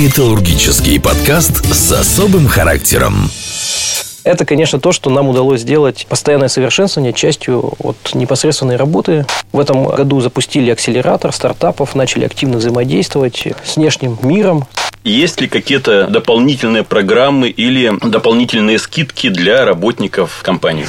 Металлургический 0.00 0.98
подкаст 0.98 1.66
с 1.66 1.92
особым 1.92 2.48
характером. 2.48 3.28
Это, 4.24 4.46
конечно, 4.46 4.80
то, 4.80 4.90
что 4.90 5.10
нам 5.10 5.28
удалось 5.28 5.60
сделать 5.60 6.06
постоянное 6.08 6.48
совершенствование 6.48 7.12
частью 7.12 7.74
от 7.78 8.14
непосредственной 8.14 8.76
работы. 8.76 9.26
В 9.52 9.60
этом 9.60 9.84
году 9.84 10.20
запустили 10.20 10.70
акселератор 10.70 11.30
стартапов, 11.32 11.94
начали 11.94 12.24
активно 12.24 12.56
взаимодействовать 12.56 13.48
с 13.64 13.76
внешним 13.76 14.16
миром. 14.22 14.66
Есть 15.04 15.40
ли 15.40 15.48
какие-то 15.48 16.06
дополнительные 16.06 16.84
программы 16.84 17.48
или 17.48 17.92
дополнительные 18.02 18.78
скидки 18.78 19.30
для 19.30 19.64
работников 19.64 20.40
компании? 20.44 20.86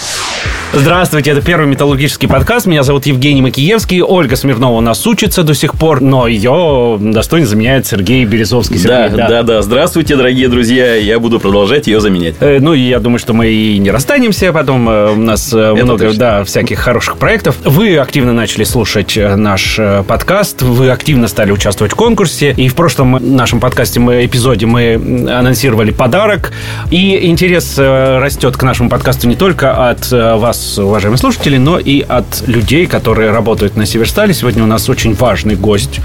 Здравствуйте, 0.76 1.30
это 1.32 1.42
первый 1.42 1.68
металлургический 1.68 2.28
подкаст. 2.28 2.66
Меня 2.66 2.82
зовут 2.82 3.06
Евгений 3.06 3.44
Макиевский. 3.44 4.02
Ольга 4.02 4.36
Смирнова 4.36 4.78
у 4.78 4.82
нас 4.82 5.06
учится 5.06 5.44
до 5.44 5.54
сих 5.54 5.76
пор, 5.76 6.02
но 6.02 6.28
ее 6.28 6.98
достойно 7.00 7.46
заменяет 7.46 7.86
Сергей 7.86 8.26
Березовский. 8.26 8.80
Сергей, 8.80 9.10
да, 9.10 9.10
да, 9.10 9.28
да, 9.28 9.44
да. 9.44 9.62
Здравствуйте, 9.62 10.16
дорогие 10.16 10.48
друзья. 10.48 10.96
Я 10.96 11.20
буду 11.20 11.40
продолжать 11.40 11.86
ее 11.86 12.02
заменять. 12.02 12.36
Э, 12.40 12.58
ну, 12.60 12.74
и 12.74 12.80
я 12.80 13.00
думаю, 13.00 13.20
что 13.20 13.34
мы 13.34 13.50
и 13.50 13.78
не 13.78 13.92
расстанемся. 13.92 14.52
Потом 14.52 14.90
э, 14.90 15.12
у 15.12 15.16
нас 15.16 15.54
э, 15.54 15.74
много 15.74 16.12
да, 16.14 16.44
всяких 16.44 16.80
хороших 16.80 17.18
проектов. 17.18 17.56
Вы 17.64 17.98
активно 17.98 18.34
начали 18.34 18.64
слушать 18.64 19.16
э, 19.16 19.36
наш 19.36 19.78
э, 19.78 20.04
подкаст. 20.08 20.64
Вы 20.64 20.90
активно 20.90 21.28
стали 21.28 21.52
участвовать 21.52 21.94
в 21.94 21.96
конкурсе. 21.96 22.52
И 22.58 22.68
в 22.68 22.74
прошлом 22.74 23.36
нашем 23.36 23.60
подкасте 23.60 24.00
мы, 24.04 24.26
эпизоде 24.26 24.66
мы 24.66 24.94
анонсировали 25.30 25.92
подарок. 25.92 26.52
И 26.92 27.26
интерес 27.28 27.76
э, 27.78 28.20
растет 28.20 28.58
к 28.58 28.64
нашему 28.64 28.90
подкасту 28.90 29.28
не 29.28 29.36
только 29.36 29.90
от 29.90 30.12
вас 30.12 30.78
уважаемые 30.78 31.18
слушатели, 31.18 31.58
но 31.58 31.80
и 31.80 32.02
от 32.02 32.48
людей, 32.48 32.86
которые 32.86 33.32
работают 33.32 33.76
на 33.76 33.86
Северстале. 33.86 34.34
Сегодня 34.34 34.64
у 34.64 34.68
нас 34.68 34.90
очень 34.90 35.14
важный 35.14 35.56
гость. 35.56 36.00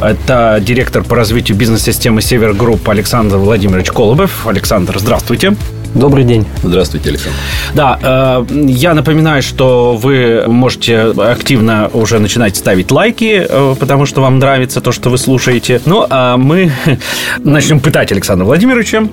Это 0.00 0.58
директор 0.60 1.02
по 1.02 1.16
развитию 1.16 1.58
бизнес-системы 1.58 2.22
Севергрупп 2.22 2.88
Александр 2.88 3.36
Владимирович 3.36 3.90
Колобов. 3.90 4.46
Александр, 4.46 4.98
здравствуйте. 4.98 5.54
Добрый 5.94 6.24
день. 6.24 6.46
Здравствуйте, 6.62 7.10
Александр. 7.10 7.36
Да, 7.74 7.98
э, 8.02 8.54
я 8.66 8.94
напоминаю, 8.94 9.42
что 9.42 9.94
вы 9.96 10.44
можете 10.46 11.12
активно 11.16 11.90
уже 11.92 12.18
начинать 12.18 12.56
ставить 12.56 12.90
лайки, 12.90 13.46
э, 13.48 13.74
потому 13.78 14.06
что 14.06 14.22
вам 14.22 14.38
нравится 14.38 14.80
то, 14.80 14.90
что 14.90 15.10
вы 15.10 15.18
слушаете. 15.18 15.82
Ну, 15.84 16.06
а 16.08 16.38
мы 16.38 16.72
начнем 17.38 17.80
пытать 17.80 18.10
Александра 18.10 18.46
Владимировича. 18.46 19.04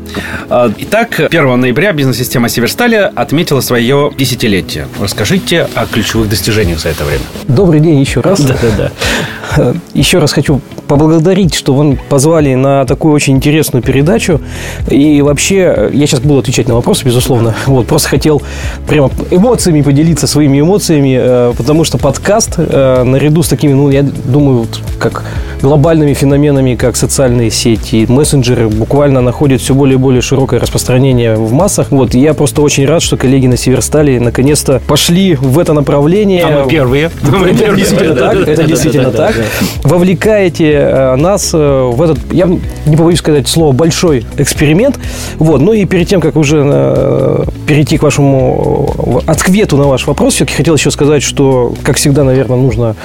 Э, 0.50 0.72
итак, 0.78 1.20
1 1.20 1.60
ноября 1.60 1.92
бизнес-система 1.92 2.48
Северстали 2.48 3.12
отметила 3.14 3.60
свое 3.60 4.12
десятилетие. 4.18 4.88
Расскажите 5.02 5.68
о 5.76 5.86
ключевых 5.86 6.30
достижениях 6.30 6.80
за 6.80 6.90
это 6.90 7.04
время. 7.04 7.24
Добрый 7.48 7.82
день 7.82 8.00
еще 8.00 8.22
раз. 8.22 8.40
Да-да-да. 8.40 9.74
Еще 9.94 10.20
раз 10.20 10.32
хочу 10.32 10.62
поблагодарить, 10.90 11.54
что 11.54 11.76
вы 11.76 11.98
позвали 12.10 12.56
на 12.56 12.84
такую 12.84 13.14
очень 13.14 13.36
интересную 13.36 13.84
передачу. 13.84 14.42
И 14.90 15.22
вообще, 15.22 15.90
я 15.94 16.08
сейчас 16.08 16.20
буду 16.20 16.40
отвечать 16.40 16.68
на 16.68 16.74
вопросы, 16.74 17.06
безусловно. 17.06 17.56
Вот, 17.70 17.86
просто 17.86 18.10
хотел 18.10 18.42
прямо 18.88 19.12
эмоциями 19.30 19.82
поделиться, 19.84 20.26
своими 20.26 20.60
эмоциями, 20.60 21.16
э, 21.22 21.54
потому 21.56 21.84
что 21.84 22.00
подкаст, 22.00 22.56
э, 22.58 23.04
наряду 23.04 23.44
с 23.44 23.48
такими, 23.48 23.74
ну, 23.74 23.92
я 23.92 24.02
думаю, 24.02 24.66
как 24.98 25.24
глобальными 25.62 26.16
феноменами, 26.16 26.74
как 26.74 26.96
социальные 26.96 27.52
сети, 27.52 28.08
мессенджеры, 28.10 28.68
буквально 28.68 29.22
находят 29.22 29.62
все 29.62 29.76
более 29.76 29.96
и 29.96 29.98
более 29.98 30.22
широкое 30.22 30.60
распространение 30.60 31.36
в 31.36 31.54
массах. 31.54 31.92
Вот, 31.92 32.16
я 32.16 32.34
просто 32.34 32.64
очень 32.64 32.88
рад, 32.88 33.04
что 33.04 33.16
коллеги 33.16 33.46
на 33.46 33.58
Северстале 33.58 34.20
наконец-то 34.20 34.82
пошли 34.88 35.36
в 35.36 35.60
это 35.60 35.74
направление. 35.74 36.44
А 36.44 36.64
мы 36.64 36.70
первые. 36.70 37.12
Это 37.22 37.76
действительно 37.76 38.16
так. 38.16 38.48
Это 38.48 38.64
действительно 38.64 39.12
так. 39.12 39.36
Вовлекаете 39.84 40.79
нас 41.18 41.54
в 41.54 42.02
этот, 42.02 42.20
я 42.32 42.46
не 42.46 42.98
побоюсь 42.98 43.20
сказать 43.20 43.48
слово, 43.48 43.72
большой 43.72 44.26
эксперимент. 44.38 45.00
Вот, 45.38 45.62
ну 45.62 45.74
и 45.74 45.86
перед 45.86 46.08
тем, 46.08 46.22
как 46.22 46.36
уже 46.36 46.64
э, 46.66 47.44
перейти 47.68 47.98
к 47.98 48.04
вашему 48.04 49.22
ответу 49.26 49.78
на 49.78 49.88
ваш 49.88 50.08
вопрос, 50.08 50.36
все-таки 50.36 50.58
хотел 50.58 50.76
еще 50.76 50.92
сказать, 50.92 51.24
что, 51.24 51.74
как 51.84 51.98
всегда, 51.98 52.24
наверное, 52.24 52.58
нужно 52.58 52.96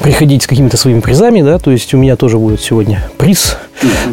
приходить 0.00 0.42
с 0.42 0.46
какими-то 0.46 0.76
своими 0.76 1.00
призами, 1.00 1.42
да, 1.42 1.58
то 1.58 1.70
есть 1.70 1.92
у 1.94 1.98
меня 1.98 2.16
тоже 2.16 2.38
будет 2.38 2.60
сегодня 2.60 3.04
приз 3.18 3.56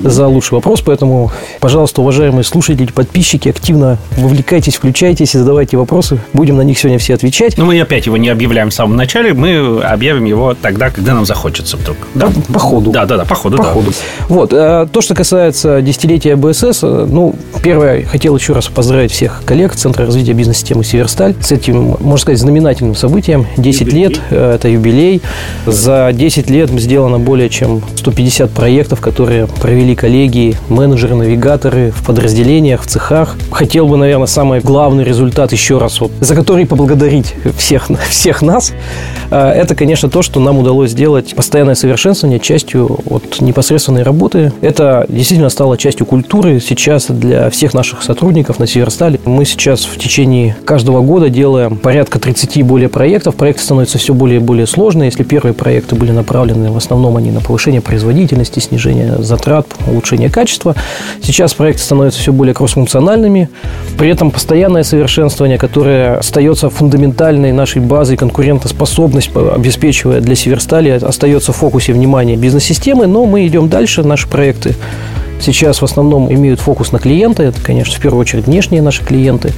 за 0.03 0.27
лучший 0.27 0.53
вопрос, 0.53 0.81
поэтому, 0.81 1.31
пожалуйста, 1.59 2.01
уважаемые 2.01 2.43
слушатели, 2.43 2.91
подписчики, 2.91 3.49
активно 3.49 3.97
вовлекайтесь, 4.17 4.75
включайтесь 4.75 5.35
и 5.35 5.37
задавайте 5.37 5.77
вопросы, 5.77 6.19
будем 6.33 6.57
на 6.57 6.61
них 6.61 6.79
сегодня 6.79 6.99
все 6.99 7.13
отвечать. 7.13 7.57
Но 7.57 7.65
мы 7.65 7.79
опять 7.79 8.05
его 8.05 8.17
не 8.17 8.29
объявляем 8.29 8.69
в 8.69 8.73
самом 8.73 8.95
начале, 8.95 9.33
мы 9.33 9.81
объявим 9.81 10.25
его 10.25 10.55
тогда, 10.59 10.89
когда 10.89 11.13
нам 11.13 11.25
захочется 11.25 11.77
вдруг. 11.77 11.97
Да, 12.15 12.27
по, 12.27 12.53
по 12.53 12.59
ходу. 12.59 12.91
Да, 12.91 13.05
да, 13.05 13.17
да, 13.17 13.25
по 13.25 13.35
ходу, 13.35 13.57
по 13.57 13.63
да. 13.63 13.69
ходу. 13.69 13.93
Вот, 14.27 14.53
э, 14.53 14.87
то, 14.91 15.01
что 15.01 15.15
касается 15.15 15.81
десятилетия 15.81 16.35
БСС, 16.35 16.79
э, 16.83 17.07
ну, 17.09 17.35
первое, 17.61 18.05
хотел 18.05 18.35
еще 18.35 18.53
раз 18.53 18.67
поздравить 18.67 19.11
всех 19.11 19.43
коллег 19.45 19.75
Центра 19.75 20.05
развития 20.05 20.33
бизнес-системы 20.33 20.83
«Северсталь» 20.83 21.35
с 21.41 21.51
этим, 21.51 21.97
можно 21.99 22.17
сказать, 22.17 22.39
знаменательным 22.39 22.95
событием. 22.95 23.45
10 23.57 23.81
юбилей. 23.81 23.99
лет, 23.99 24.19
э, 24.29 24.55
это 24.55 24.67
юбилей. 24.67 25.21
За 25.69 26.09
10 26.11 26.49
лет 26.49 26.71
сделано 26.71 27.19
более 27.19 27.47
чем 27.47 27.83
150 27.95 28.49
проектов, 28.49 29.01
которые 29.01 29.45
провели 29.45 29.95
коллеги, 29.95 30.57
менеджеры, 30.67 31.13
навигаторы 31.13 31.91
в 31.91 32.03
подразделениях, 32.03 32.81
в 32.81 32.87
цехах. 32.87 33.35
Хотел 33.51 33.87
бы, 33.87 33.95
наверное, 33.95 34.25
самый 34.25 34.61
главный 34.61 35.03
результат 35.03 35.51
еще 35.51 35.77
раз, 35.77 36.01
вот, 36.01 36.11
за 36.21 36.33
который 36.33 36.65
поблагодарить 36.65 37.35
всех, 37.55 37.87
всех 38.09 38.41
нас. 38.41 38.73
А, 39.29 39.51
это, 39.53 39.75
конечно, 39.75 40.09
то, 40.09 40.23
что 40.23 40.39
нам 40.39 40.57
удалось 40.57 40.89
сделать 40.89 41.35
постоянное 41.35 41.75
совершенствование 41.75 42.39
частью 42.39 42.99
от 43.05 43.39
непосредственной 43.39 44.01
работы. 44.01 44.51
Это 44.61 45.05
действительно 45.07 45.49
стало 45.49 45.77
частью 45.77 46.07
культуры 46.07 46.59
сейчас 46.59 47.05
для 47.09 47.51
всех 47.51 47.75
наших 47.75 48.01
сотрудников 48.01 48.57
на 48.57 48.65
Северстале. 48.65 49.19
Мы 49.23 49.45
сейчас 49.45 49.85
в 49.85 49.99
течение 49.99 50.57
каждого 50.65 51.01
года 51.01 51.29
делаем 51.29 51.77
порядка 51.77 52.17
30 52.19 52.63
более 52.63 52.89
проектов. 52.89 53.35
Проекты 53.35 53.63
становятся 53.63 53.99
все 53.99 54.15
более 54.15 54.37
и 54.37 54.43
более 54.43 54.65
сложные. 54.65 55.09
Если 55.09 55.23
первые 55.23 55.53
проекты 55.59 55.95
были 55.95 56.11
направлены 56.11 56.71
в 56.71 56.77
основном 56.77 57.17
они 57.17 57.31
на 57.31 57.41
повышение 57.41 57.81
производительности, 57.81 58.59
снижение 58.59 59.17
затрат, 59.19 59.67
улучшение 59.87 60.29
качества. 60.29 60.75
Сейчас 61.21 61.53
проекты 61.53 61.83
становятся 61.83 62.19
все 62.19 62.31
более 62.31 62.53
кроссфункциональными. 62.53 63.49
При 63.97 64.09
этом 64.09 64.31
постоянное 64.31 64.83
совершенствование, 64.83 65.57
которое 65.57 66.17
остается 66.17 66.69
фундаментальной 66.69 67.51
нашей 67.51 67.81
базой, 67.81 68.17
конкурентоспособность 68.17 69.31
обеспечивая 69.35 70.21
для 70.21 70.35
Северстали, 70.35 70.89
остается 70.89 71.51
в 71.51 71.57
фокусе 71.57 71.93
внимания 71.93 72.37
бизнес-системы, 72.37 73.05
но 73.05 73.25
мы 73.25 73.45
идем 73.45 73.69
дальше, 73.69 74.03
наши 74.03 74.27
проекты 74.27 74.75
сейчас 75.39 75.81
в 75.81 75.85
основном 75.85 76.31
имеют 76.33 76.59
фокус 76.59 76.91
на 76.91 76.99
клиента. 76.99 77.43
Это, 77.43 77.61
конечно, 77.61 77.95
в 77.95 77.99
первую 77.99 78.21
очередь 78.21 78.45
внешние 78.45 78.81
наши 78.81 79.03
клиенты. 79.03 79.53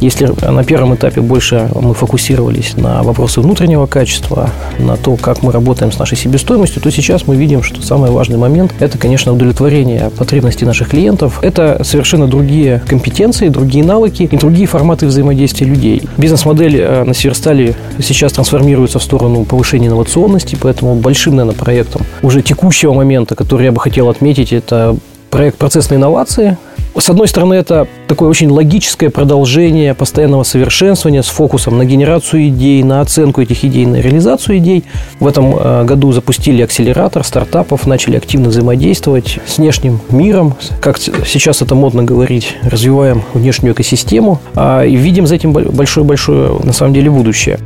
Если 0.00 0.26
на 0.26 0.64
первом 0.64 0.94
этапе 0.94 1.20
больше 1.20 1.68
мы 1.74 1.94
фокусировались 1.94 2.76
на 2.76 3.02
вопросы 3.02 3.40
внутреннего 3.40 3.86
качества, 3.86 4.50
на 4.78 4.96
то, 4.96 5.16
как 5.16 5.42
мы 5.42 5.52
работаем 5.52 5.92
с 5.92 5.98
нашей 5.98 6.16
себестоимостью, 6.16 6.82
то 6.82 6.90
сейчас 6.90 7.26
мы 7.26 7.36
видим, 7.36 7.62
что 7.62 7.82
самый 7.82 8.10
важный 8.10 8.38
момент– 8.38 8.74
это, 8.80 8.98
конечно, 8.98 9.32
удовлетворение 9.32 10.10
потребностей 10.10 10.64
наших 10.64 10.90
клиентов. 10.90 11.38
Это 11.42 11.82
совершенно 11.84 12.26
другие 12.26 12.82
компетенции, 12.86 13.48
другие 13.48 13.84
навыки 13.84 14.28
и 14.30 14.36
другие 14.36 14.66
форматы 14.66 15.06
взаимодействия 15.06 15.66
людей. 15.66 16.02
Бизнес-модель 16.16 16.80
э, 16.80 17.04
на 17.04 17.14
Северстале 17.14 17.74
сейчас 18.00 18.32
трансформируется 18.32 18.98
в 18.98 19.02
сторону 19.02 19.44
повышения 19.44 19.88
инновационности, 19.88 20.56
поэтому 20.60 20.94
большим, 20.94 21.36
наверное, 21.36 21.58
проектом 21.58 22.02
уже 22.22 22.42
текущего 22.42 22.92
момента, 22.92 23.34
который 23.34 23.66
я 23.66 23.72
бы 23.72 23.80
хотел 23.80 24.08
отметить, 24.08 24.52
это 24.52 24.96
проект 25.34 25.58
процессной 25.58 25.96
инновации. 25.96 26.56
С 26.96 27.10
одной 27.10 27.26
стороны, 27.26 27.54
это 27.54 27.88
такое 28.06 28.28
очень 28.28 28.48
логическое 28.48 29.10
продолжение 29.10 29.92
постоянного 29.92 30.44
совершенствования 30.44 31.22
с 31.22 31.26
фокусом 31.26 31.76
на 31.76 31.84
генерацию 31.84 32.46
идей, 32.50 32.84
на 32.84 33.00
оценку 33.00 33.42
этих 33.42 33.64
идей, 33.64 33.84
на 33.84 33.96
реализацию 33.96 34.58
идей. 34.58 34.84
В 35.18 35.26
этом 35.26 35.56
э, 35.58 35.84
году 35.86 36.12
запустили 36.12 36.62
акселератор 36.62 37.24
стартапов, 37.24 37.88
начали 37.88 38.16
активно 38.16 38.50
взаимодействовать 38.50 39.40
с 39.44 39.58
внешним 39.58 40.00
миром, 40.10 40.54
как 40.80 40.98
сейчас 40.98 41.62
это 41.62 41.74
модно 41.74 42.04
говорить, 42.04 42.54
развиваем 42.62 43.24
внешнюю 43.34 43.74
экосистему 43.74 44.40
а, 44.54 44.84
и 44.84 44.94
видим 44.94 45.26
за 45.26 45.34
этим 45.34 45.52
большое-большое, 45.52 46.60
на 46.62 46.72
самом 46.72 46.94
деле, 46.94 47.10
будущее. 47.10 47.58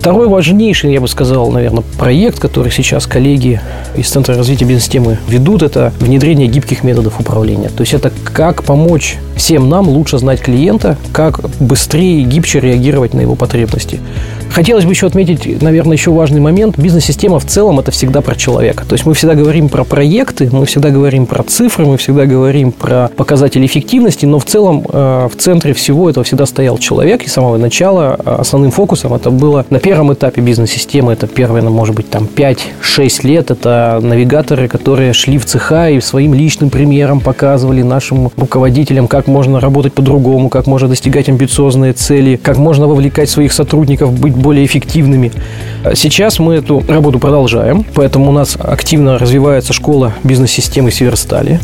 Второй 0.00 0.28
важнейший, 0.28 0.94
я 0.94 1.00
бы 1.02 1.08
сказал, 1.08 1.50
наверное, 1.50 1.84
проект, 1.98 2.38
который 2.38 2.72
сейчас 2.72 3.06
коллеги 3.06 3.60
из 3.94 4.08
Центра 4.08 4.34
развития 4.34 4.64
бизнес-системы 4.64 5.18
ведут, 5.28 5.62
это 5.62 5.92
внедрение 6.00 6.48
гибких 6.48 6.82
методов 6.82 7.20
управления. 7.20 7.68
То 7.68 7.82
есть 7.82 7.92
это 7.92 8.10
как 8.24 8.64
помочь 8.64 9.18
всем 9.36 9.68
нам 9.68 9.90
лучше 9.90 10.16
знать 10.16 10.40
клиента, 10.40 10.96
как 11.12 11.40
быстрее 11.60 12.22
и 12.22 12.24
гибче 12.24 12.60
реагировать 12.60 13.12
на 13.12 13.20
его 13.20 13.34
потребности. 13.34 14.00
Хотелось 14.50 14.84
бы 14.84 14.92
еще 14.92 15.06
отметить, 15.06 15.62
наверное, 15.62 15.96
еще 15.96 16.10
важный 16.10 16.40
момент. 16.40 16.76
Бизнес-система 16.76 17.38
в 17.38 17.44
целом– 17.44 17.78
это 17.80 17.92
всегда 17.92 18.20
про 18.20 18.34
человека. 18.34 18.84
То 18.84 18.94
есть 18.94 19.06
мы 19.06 19.14
всегда 19.14 19.34
говорим 19.34 19.68
про 19.68 19.84
проекты, 19.84 20.48
мы 20.50 20.66
всегда 20.66 20.90
говорим 20.90 21.26
про 21.26 21.44
цифры, 21.44 21.86
мы 21.86 21.96
всегда 21.96 22.26
говорим 22.26 22.72
про 22.72 23.08
показатели 23.16 23.64
эффективности, 23.64 24.26
но 24.26 24.40
в 24.40 24.44
целом 24.44 24.84
э, 24.92 25.28
в 25.32 25.36
центре 25.36 25.72
всего 25.72 26.10
этого 26.10 26.24
всегда 26.24 26.46
стоял 26.46 26.78
человек. 26.78 27.22
И 27.22 27.28
с 27.28 27.32
самого 27.32 27.58
начала 27.58 28.18
э, 28.18 28.36
основным 28.40 28.72
фокусом 28.72 29.14
это 29.14 29.30
было 29.30 29.64
на 29.70 29.78
первом 29.78 30.12
этапе 30.12 30.40
бизнес-системы, 30.40 31.12
это 31.12 31.28
первые, 31.28 31.62
ну, 31.62 31.70
может 31.70 31.94
быть, 31.94 32.10
там 32.10 32.26
5-6 32.34 33.26
лет, 33.26 33.52
это 33.52 34.00
навигаторы, 34.02 34.66
которые 34.66 35.12
шли 35.12 35.38
в 35.38 35.46
цеха 35.46 35.90
и 35.90 36.00
своим 36.00 36.34
личным 36.34 36.70
примером 36.70 37.20
показывали 37.20 37.82
нашим 37.82 38.30
руководителям, 38.36 39.06
как 39.06 39.28
можно 39.28 39.60
работать 39.60 39.92
по-другому, 39.92 40.48
как 40.48 40.66
можно 40.66 40.88
достигать 40.88 41.28
амбициозные 41.28 41.92
цели, 41.92 42.34
как 42.34 42.58
можно 42.58 42.88
вовлекать 42.88 43.30
своих 43.30 43.52
сотрудников, 43.52 44.12
быть 44.18 44.39
более 44.40 44.66
эффективными. 44.66 45.32
Сейчас 45.94 46.38
мы 46.38 46.56
эту 46.56 46.84
работу 46.88 47.18
продолжаем, 47.18 47.84
поэтому 47.94 48.30
у 48.30 48.32
нас 48.32 48.56
активно 48.58 49.18
развивается 49.18 49.72
школа 49.72 50.12
бизнес-системы 50.24 50.90
Северстали. 50.90 51.60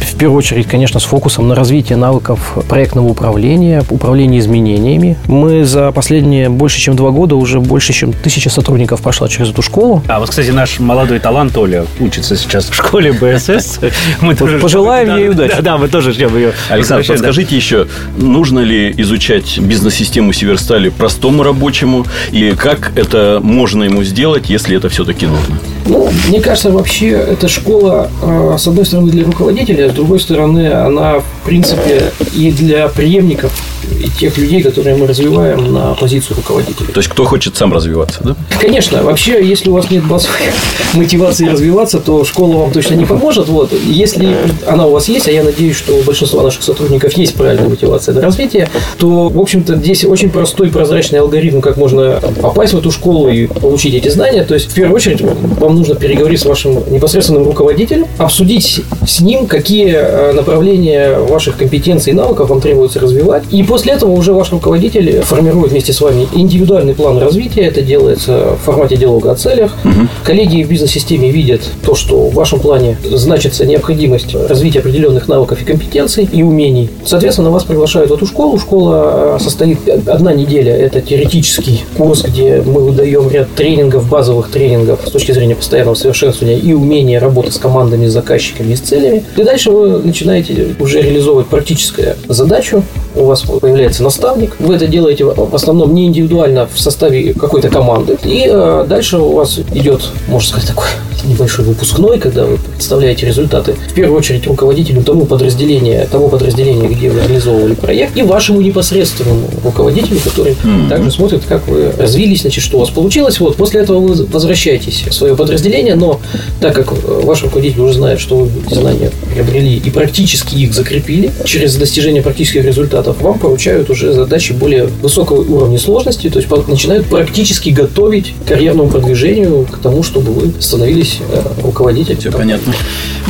В 0.00 0.16
первую 0.16 0.38
очередь, 0.38 0.66
конечно, 0.66 1.00
с 1.00 1.04
фокусом 1.04 1.48
на 1.48 1.54
развитие 1.54 1.96
навыков 1.96 2.58
проектного 2.68 3.08
управления, 3.08 3.84
управления 3.88 4.38
изменениями. 4.38 5.16
Мы 5.26 5.64
за 5.64 5.92
последние 5.92 6.48
больше, 6.48 6.80
чем 6.80 6.96
два 6.96 7.10
года 7.10 7.36
уже 7.36 7.60
больше, 7.60 7.92
чем 7.92 8.12
тысяча 8.12 8.50
сотрудников 8.50 9.00
прошла 9.00 9.28
через 9.28 9.50
эту 9.50 9.62
школу. 9.62 10.02
А 10.08 10.18
вот, 10.18 10.30
кстати, 10.30 10.50
наш 10.50 10.80
молодой 10.80 11.18
талант 11.18 11.56
Оля 11.56 11.86
учится 12.00 12.36
сейчас 12.36 12.68
в 12.68 12.74
школе 12.74 13.12
БСС. 13.12 13.80
Мы 14.20 14.34
тоже 14.34 14.58
Пожелаем 14.58 15.16
ей 15.16 15.28
удачи. 15.30 15.60
Да, 15.60 15.78
мы 15.78 15.88
тоже 15.88 16.12
ждем 16.12 16.36
ее. 16.36 16.52
Александр, 16.68 17.06
подскажите 17.06 17.56
еще, 17.56 17.86
нужно 18.16 18.60
ли 18.60 18.92
изучать 18.98 19.58
бизнес-систему 19.58 20.32
Северстали 20.32 20.88
простому 20.88 21.42
рабочему? 21.42 22.06
И 22.32 22.52
как 22.56 22.92
это 22.96 23.40
можно 23.42 23.84
ему 23.84 24.02
сделать, 24.04 24.50
если 24.50 24.76
это 24.76 24.88
все-таки 24.88 25.26
нужно? 25.26 25.58
Ну, 25.86 26.10
мне 26.28 26.40
кажется, 26.40 26.70
вообще 26.70 27.08
эта 27.08 27.48
школа, 27.48 28.10
э, 28.22 28.56
с 28.58 28.66
одной 28.66 28.84
стороны, 28.84 29.10
для 29.10 29.24
руководителя, 29.24 29.87
с 29.90 29.94
другой 29.94 30.20
стороны, 30.20 30.72
она, 30.72 31.20
в 31.20 31.44
принципе, 31.44 32.12
и 32.34 32.50
для 32.50 32.88
преемников 32.88 33.52
и 34.00 34.08
тех 34.08 34.36
людей, 34.38 34.62
которые 34.62 34.96
мы 34.96 35.06
развиваем 35.06 35.72
на 35.72 35.94
позицию 35.94 36.36
руководителя. 36.36 36.88
То 36.92 37.00
есть, 37.00 37.08
кто 37.08 37.24
хочет 37.24 37.56
сам 37.56 37.72
развиваться, 37.72 38.20
да? 38.22 38.36
Конечно. 38.60 39.02
Вообще, 39.02 39.44
если 39.44 39.70
у 39.70 39.74
вас 39.74 39.90
нет 39.90 40.04
базовой 40.04 40.36
мотивации 40.94 41.48
развиваться, 41.48 41.98
то 41.98 42.24
школа 42.24 42.56
вам 42.58 42.72
точно 42.72 42.94
не 42.94 43.04
поможет. 43.04 43.48
Вот. 43.48 43.72
Если 43.72 44.36
она 44.66 44.86
у 44.86 44.92
вас 44.92 45.08
есть, 45.08 45.28
а 45.28 45.32
я 45.32 45.42
надеюсь, 45.42 45.76
что 45.76 45.94
у 45.94 46.02
большинства 46.02 46.42
наших 46.42 46.62
сотрудников 46.62 47.12
есть 47.14 47.34
правильная 47.34 47.68
мотивация 47.68 48.12
для 48.12 48.22
развития, 48.22 48.68
то, 48.98 49.28
в 49.28 49.38
общем-то, 49.38 49.76
здесь 49.76 50.04
очень 50.04 50.30
простой 50.30 50.70
прозрачный 50.70 51.20
алгоритм, 51.20 51.60
как 51.60 51.76
можно 51.76 52.20
попасть 52.40 52.74
в 52.74 52.78
эту 52.78 52.90
школу 52.90 53.28
и 53.28 53.46
получить 53.46 53.94
эти 53.94 54.08
знания. 54.08 54.44
То 54.44 54.54
есть, 54.54 54.70
в 54.70 54.74
первую 54.74 54.96
очередь, 54.96 55.20
вам 55.22 55.76
нужно 55.76 55.94
переговорить 55.94 56.40
с 56.40 56.44
вашим 56.44 56.82
непосредственным 56.90 57.44
руководителем, 57.44 58.06
обсудить 58.18 58.82
с 59.06 59.20
ним, 59.20 59.46
какие 59.46 59.92
э, 59.94 60.32
направления 60.32 61.18
ваших 61.18 61.56
компетенций 61.56 62.12
и 62.12 62.16
навыков 62.16 62.50
вам 62.50 62.60
требуется 62.60 63.00
развивать. 63.00 63.44
И 63.50 63.62
после 63.62 63.77
этого 63.86 64.12
уже 64.12 64.32
ваш 64.32 64.52
руководитель 64.52 65.20
формирует 65.22 65.72
вместе 65.72 65.92
с 65.92 66.00
вами 66.00 66.26
индивидуальный 66.32 66.94
план 66.94 67.18
развития. 67.18 67.62
Это 67.62 67.82
делается 67.82 68.56
в 68.60 68.64
формате 68.64 68.96
диалога 68.96 69.32
о 69.32 69.34
целях. 69.34 69.72
Угу. 69.84 70.08
Коллеги 70.24 70.62
в 70.62 70.68
бизнес-системе 70.68 71.30
видят 71.30 71.62
то, 71.82 71.94
что 71.94 72.28
в 72.28 72.34
вашем 72.34 72.60
плане 72.60 72.96
значится 73.04 73.66
необходимость 73.66 74.34
развития 74.34 74.80
определенных 74.80 75.28
навыков 75.28 75.62
и 75.62 75.64
компетенций 75.64 76.28
и 76.30 76.42
умений. 76.42 76.90
Соответственно, 77.04 77.50
вас 77.50 77.64
приглашают 77.64 78.10
в 78.10 78.14
эту 78.14 78.26
школу. 78.26 78.58
Школа 78.58 79.36
э, 79.36 79.42
состоит 79.42 79.88
одна 80.08 80.32
неделя. 80.32 80.74
Это 80.76 81.00
теоретический 81.00 81.84
курс, 81.96 82.22
где 82.22 82.62
мы 82.64 82.82
выдаем 82.82 83.30
ряд 83.30 83.48
тренингов, 83.54 84.08
базовых 84.08 84.50
тренингов 84.50 85.00
с 85.06 85.10
точки 85.10 85.32
зрения 85.32 85.54
постоянного 85.54 85.94
совершенствования 85.94 86.58
и 86.58 86.72
умения 86.72 87.20
работать 87.20 87.54
с 87.54 87.58
командами, 87.58 88.06
с 88.06 88.12
заказчиками 88.12 88.72
и 88.72 88.76
с 88.76 88.80
целями. 88.80 89.24
И 89.36 89.42
дальше 89.42 89.70
вы 89.70 89.98
начинаете 89.98 90.74
уже 90.80 91.00
реализовывать 91.00 91.46
практическую 91.46 92.16
задачу. 92.28 92.82
У 93.14 93.24
вас 93.24 93.44
появляется 93.68 94.02
наставник. 94.02 94.56
Вы 94.58 94.76
это 94.76 94.86
делаете 94.86 95.24
в 95.24 95.54
основном 95.54 95.94
не 95.94 96.06
индивидуально 96.06 96.66
в 96.72 96.80
составе 96.80 97.34
какой-то 97.34 97.68
команды. 97.68 98.16
И 98.24 98.46
э, 98.48 98.86
дальше 98.88 99.18
у 99.18 99.34
вас 99.34 99.58
идет, 99.74 100.08
можно 100.26 100.48
сказать, 100.48 100.68
такой 100.68 100.86
небольшой 101.24 101.64
выпускной, 101.64 102.18
когда 102.18 102.44
вы 102.44 102.58
представляете 102.58 103.26
результаты, 103.26 103.74
в 103.90 103.94
первую 103.94 104.18
очередь 104.18 104.46
руководителю 104.46 105.02
тому 105.02 105.26
подразделения, 105.26 106.06
того 106.10 106.28
подразделения, 106.28 106.88
где 106.88 107.10
вы 107.10 107.20
реализовывали 107.20 107.74
проект, 107.74 108.16
и 108.16 108.22
вашему 108.22 108.60
непосредственному 108.60 109.48
руководителю, 109.64 110.18
который 110.22 110.52
mm-hmm. 110.52 110.88
также 110.88 111.10
смотрит, 111.10 111.42
как 111.48 111.66
вы 111.68 111.92
развились, 111.98 112.42
значит, 112.42 112.62
что 112.62 112.76
у 112.76 112.80
вас 112.80 112.90
получилось. 112.90 113.40
Вот, 113.40 113.56
после 113.56 113.80
этого 113.80 113.98
вы 113.98 114.26
возвращаетесь 114.26 115.04
в 115.08 115.12
свое 115.12 115.36
подразделение, 115.36 115.94
но 115.94 116.20
так 116.60 116.74
как 116.74 116.92
ваш 116.92 117.42
руководитель 117.42 117.80
уже 117.80 117.94
знает, 117.94 118.20
что 118.20 118.36
вы 118.36 118.50
знания 118.74 119.10
приобрели 119.32 119.76
и 119.76 119.90
практически 119.90 120.54
их 120.56 120.74
закрепили 120.74 121.30
через 121.44 121.76
достижение 121.76 122.22
практических 122.22 122.64
результатов, 122.64 123.20
вам 123.20 123.38
поручают 123.38 123.57
уже 123.90 124.12
задачи 124.12 124.52
более 124.52 124.86
высокого 124.86 125.40
уровня 125.40 125.78
сложности, 125.78 126.30
то 126.30 126.38
есть 126.38 126.50
начинают 126.68 127.06
практически 127.06 127.70
готовить 127.70 128.34
к 128.44 128.48
карьерному 128.48 128.88
продвижению, 128.88 129.66
к 129.70 129.78
тому, 129.78 130.02
чтобы 130.02 130.32
вы 130.32 130.52
становились 130.60 131.18
э, 131.30 131.42
руководитель. 131.62 132.16
Все 132.18 132.30
понятно. 132.30 132.72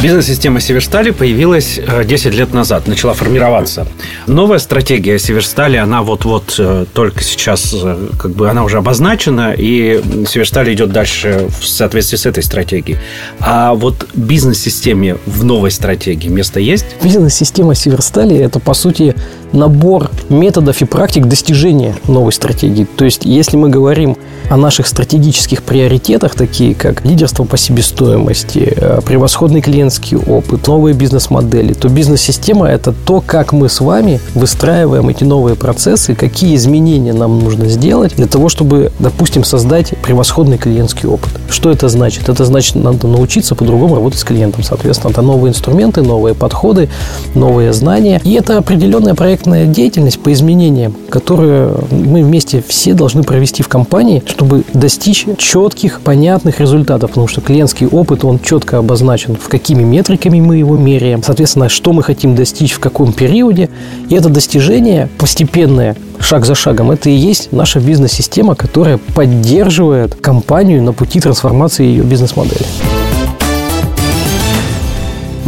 Бизнес-система 0.01 0.61
Северстали 0.61 1.11
появилась 1.11 1.81
10 2.05 2.27
э, 2.27 2.31
лет 2.31 2.53
назад, 2.55 2.87
начала 2.87 3.15
формироваться. 3.15 3.85
Новая 4.29 4.61
стратегия 4.61 5.19
Северстали, 5.19 5.77
она 5.77 6.03
вот-вот 6.03 6.55
э, 6.57 6.85
только 6.93 7.25
сейчас, 7.25 7.75
как 8.17 8.31
бы 8.31 8.49
она 8.49 8.63
уже 8.63 8.79
обозначена, 8.79 9.53
и 9.59 10.01
Северстали 10.29 10.73
идет 10.73 10.93
дальше 10.93 11.49
в 11.49 11.67
соответствии 11.67 12.17
с 12.17 12.27
этой 12.27 12.45
стратегией. 12.45 12.99
А 13.41 13.75
вот 13.75 14.07
бизнес-системе 14.15 15.17
в 15.27 15.43
новой 15.43 15.73
стратегии 15.73 16.29
место 16.29 16.61
есть? 16.61 16.87
Бизнес-система 17.03 17.75
Северстали– 17.75 18.37
это, 18.39 18.61
по 18.61 18.75
сути, 18.75 19.17
набор 19.53 20.11
методов 20.29 20.81
и 20.81 20.85
практик 20.85 21.27
достижения 21.27 21.97
новой 22.07 22.33
стратегии. 22.33 22.87
То 22.97 23.05
есть, 23.05 23.25
если 23.25 23.57
мы 23.57 23.69
говорим 23.69 24.17
о 24.51 24.57
наших 24.57 24.87
стратегических 24.87 25.63
приоритетах, 25.63 26.35
такие 26.35 26.75
как 26.75 27.05
лидерство 27.05 27.45
по 27.45 27.57
себестоимости, 27.57 28.73
э, 28.77 29.01
превосходный 29.05 29.61
клиентский 29.89 30.19
опыт, 30.19 30.67
новые 30.67 30.95
бизнес-модели, 30.95 31.73
то 31.73 31.89
бизнес-система– 31.89 32.67
это 32.69 32.93
то, 32.93 33.23
как 33.25 33.53
мы 33.53 33.69
с 33.69 33.81
вами 33.81 34.21
выстраиваем 34.35 35.09
эти 35.09 35.25
новые 35.25 35.57
процессы, 35.57 36.15
какие 36.15 36.55
изменения 36.57 37.15
нам 37.15 37.39
нужно 37.39 37.69
сделать 37.69 38.17
для 38.17 38.27
того, 38.27 38.49
чтобы, 38.49 38.93
допустим, 38.99 39.45
создать 39.45 39.95
превосходный 40.03 40.59
клиентский 40.59 41.09
опыт. 41.09 41.31
Что 41.49 41.71
это 41.71 41.89
значит? 41.89 42.29
Это 42.29 42.45
значит, 42.45 42.75
надо 42.75 43.07
научиться 43.07 43.55
по-другому 43.55 43.95
работать 43.95 44.21
с 44.21 44.25
клиентом. 44.25 44.63
Соответственно, 44.63 45.11
это 45.11 45.23
новые 45.23 45.51
инструменты, 45.51 46.03
новые 46.03 46.35
подходы, 46.35 46.91
новые 47.35 47.73
знания. 47.73 48.21
И 48.25 48.35
это 48.35 48.59
определенная 48.59 49.15
проектная 49.15 49.67
деятельность 49.67 50.21
по 50.21 50.33
изменениям, 50.33 50.95
которую 51.09 51.85
мы 51.91 52.23
вместе 52.23 52.63
все 52.67 52.93
должны 52.93 53.23
провести 53.23 53.63
в 53.63 53.69
компании, 53.69 54.23
чтобы 54.27 54.65
достичь 54.75 55.27
четких, 55.39 56.01
понятных 56.01 56.61
результатов. 56.61 57.11
Потому 57.11 57.29
что 57.29 57.41
клиентский 57.41 57.87
опыт, 57.87 58.25
он 58.25 58.39
четко 58.39 58.79
обозначен, 58.79 59.37
в 59.37 59.49
какими 59.79 59.97
метриками 59.97 60.41
мы 60.41 60.57
его 60.57 60.77
меряем, 60.77 61.23
соответственно, 61.23 61.69
что 61.69 61.93
мы 61.93 62.03
хотим 62.03 62.35
достичь 62.35 62.73
в 62.73 62.81
каком 62.81 63.13
периоде. 63.13 63.71
И 64.09 64.15
это 64.15 64.29
достижение 64.29 65.09
постепенное, 65.19 65.95
шаг 66.19 66.45
за 66.47 66.55
шагом, 66.55 66.91
это 66.91 67.11
и 67.11 67.13
есть 67.13 67.53
наша 67.53 67.79
бизнес-система, 67.79 68.57
которая 68.57 68.99
поддерживает 69.15 70.15
компанию 70.15 70.83
на 70.83 70.93
пути 70.93 71.21
трансформации 71.21 71.85
ее 71.85 72.03
бизнес-модели. 72.03 72.67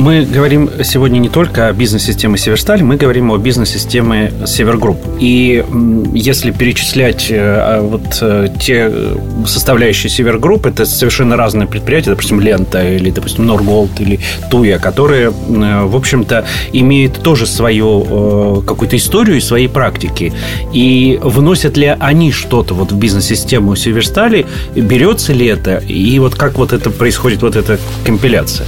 Мы 0.01 0.25
говорим 0.25 0.71
сегодня 0.83 1.19
не 1.19 1.29
только 1.29 1.69
о 1.69 1.75
бизнес-системе 1.75 2.39
Северсталь, 2.39 2.83
мы 2.83 2.97
говорим 2.97 3.31
о 3.33 3.37
бизнес-системе 3.37 4.33
Севергрупп. 4.47 4.99
И 5.21 5.63
если 6.15 6.53
перечислять 6.53 7.31
э, 7.31 7.37
а, 7.39 7.83
вот 7.83 8.17
э, 8.23 8.49
те 8.59 8.91
составляющие 9.47 10.09
Севергрупп, 10.09 10.65
это 10.65 10.87
совершенно 10.87 11.37
разные 11.37 11.69
предприятия, 11.69 12.11
допустим, 12.11 12.41
Лента 12.41 12.83
или, 12.83 13.11
допустим, 13.11 13.45
Норголд 13.47 14.01
или 14.01 14.21
Туя, 14.51 14.79
которые, 14.79 15.29
э, 15.29 15.85
в 15.85 15.95
общем-то, 15.95 16.47
имеют 16.73 17.23
тоже 17.23 17.45
свою 17.45 18.63
какую-то 18.67 18.97
историю 18.97 19.37
и 19.37 19.41
свои 19.41 19.69
практики. 19.69 20.33
И 20.73 21.19
вносят 21.23 21.77
ли 21.77 21.95
они 22.01 22.33
что-то 22.33 22.73
вот 22.73 22.91
в 22.91 22.97
бизнес-систему 22.97 23.77
Северстали, 23.77 24.47
берется 24.75 25.35
ли 25.35 25.45
это, 25.45 25.77
и 25.77 26.19
вот 26.21 26.37
как 26.37 26.57
вот 26.57 26.73
это 26.73 26.89
происходит, 26.89 27.43
вот 27.43 27.55
эта 27.55 27.79
компиляция? 28.03 28.67